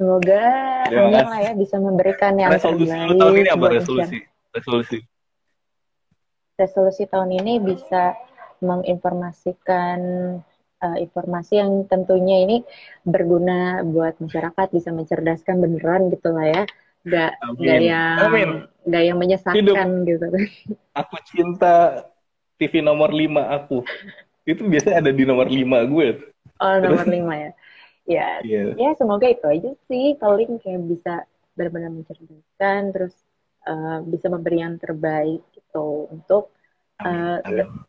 [0.00, 0.42] Semoga
[0.88, 3.20] Anda lah ya bisa memberikan yang resolusi terbaik.
[3.20, 3.66] tahun ini apa?
[3.68, 4.16] resolusi?
[4.50, 4.98] Resolusi.
[6.56, 8.16] Resolusi tahun ini bisa
[8.64, 9.98] menginformasikan
[10.82, 12.56] uh, informasi yang tentunya ini
[13.06, 16.62] berguna buat masyarakat, bisa mencerdaskan beneran gitu lah ya.
[17.00, 18.48] Gak, gak yang Amin.
[18.84, 19.76] gak yang menyesatkan Hidup.
[20.04, 20.26] gitu.
[21.00, 22.04] Aku cinta
[22.60, 23.80] TV nomor 5 aku.
[24.44, 26.08] Itu biasanya ada di nomor 5 gue.
[26.60, 27.50] Oh, nomor Terus, 5 ya
[28.10, 28.74] ya yeah.
[28.74, 31.22] ya semoga itu aja sih paling kayak bisa
[31.54, 33.14] benar-benar mencerdaskan terus
[33.70, 36.50] uh, bisa memberi yang terbaik gitu untuk
[37.04, 37.38] uh,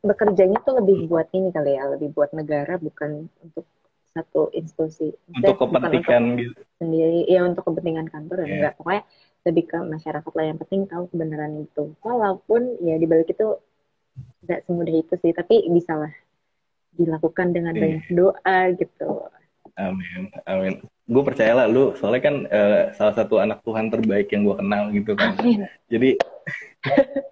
[0.04, 3.66] bekerjanya tuh lebih buat ini kali ya lebih buat negara bukan untuk
[4.12, 8.48] satu institusi untuk kepentingan untuk gitu sendiri ya untuk kepentingan kantor yeah.
[8.48, 9.04] ya enggak pokoknya
[9.42, 13.58] lebih ke masyarakat lah yang penting tahu kebenaran itu walaupun ya di balik itu
[14.44, 16.14] tidak semudah itu sih tapi bisa lah
[17.00, 17.82] dilakukan dengan yeah.
[17.82, 19.10] banyak doa gitu
[19.80, 20.84] Amin, amin.
[21.08, 24.84] Gue percaya lah lu, soalnya kan uh, salah satu anak Tuhan terbaik yang gue kenal
[24.92, 25.40] gitu kan.
[25.40, 25.64] Amin.
[25.88, 26.20] Jadi,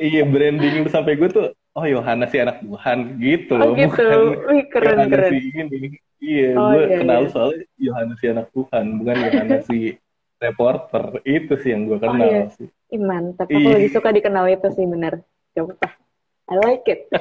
[0.00, 1.46] iya branding lu sampai gue tuh,
[1.76, 3.70] oh Yohanes sih anak Tuhan gitu loh.
[3.70, 4.08] Oh gitu, bukan
[4.48, 5.30] Wih, keren Yohanes keren.
[5.30, 5.80] Si ini.
[6.20, 7.32] Iya, oh, gue iya, kenal iya.
[7.32, 9.78] soalnya Yohanes si anak Tuhan, bukan Yohanes si
[10.40, 11.04] reporter.
[11.24, 12.44] Itu sih yang gue oh, kenal oh, iya.
[12.56, 12.68] sih.
[12.90, 15.22] Iman, tapi aku lebih suka dikenal itu sih bener.
[15.54, 15.74] Coba,
[16.50, 17.06] I like it.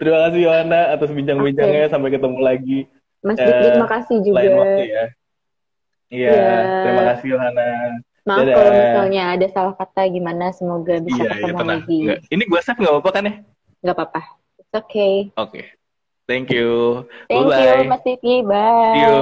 [0.00, 1.84] Terima kasih Yohana atas bincang-bincangnya.
[1.86, 1.92] Okay.
[1.92, 2.78] Sampai ketemu lagi.
[3.20, 4.36] Mas Dik, uh, makasih juga.
[4.40, 5.04] Lain waktu ya.
[6.10, 6.82] Iya, yeah.
[6.82, 7.68] terima kasih Yohana.
[8.28, 8.54] Maaf Dadah.
[8.56, 11.98] kalau misalnya ada salah kata gimana, semoga bisa yeah, ketemu yeah, lagi.
[12.04, 12.18] Nggak.
[12.28, 13.34] Ini gue save nggak apa-apa kan ya?
[13.80, 14.20] Nggak apa-apa.
[14.60, 15.14] It's okay.
[15.34, 15.50] Oke.
[15.50, 15.64] Okay.
[16.30, 17.02] Thank you.
[17.26, 17.82] Thank Bye -bye.
[17.82, 18.34] you, Mas Titi.
[18.46, 18.94] Bye.
[18.94, 19.16] See you.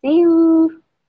[0.00, 0.87] See you.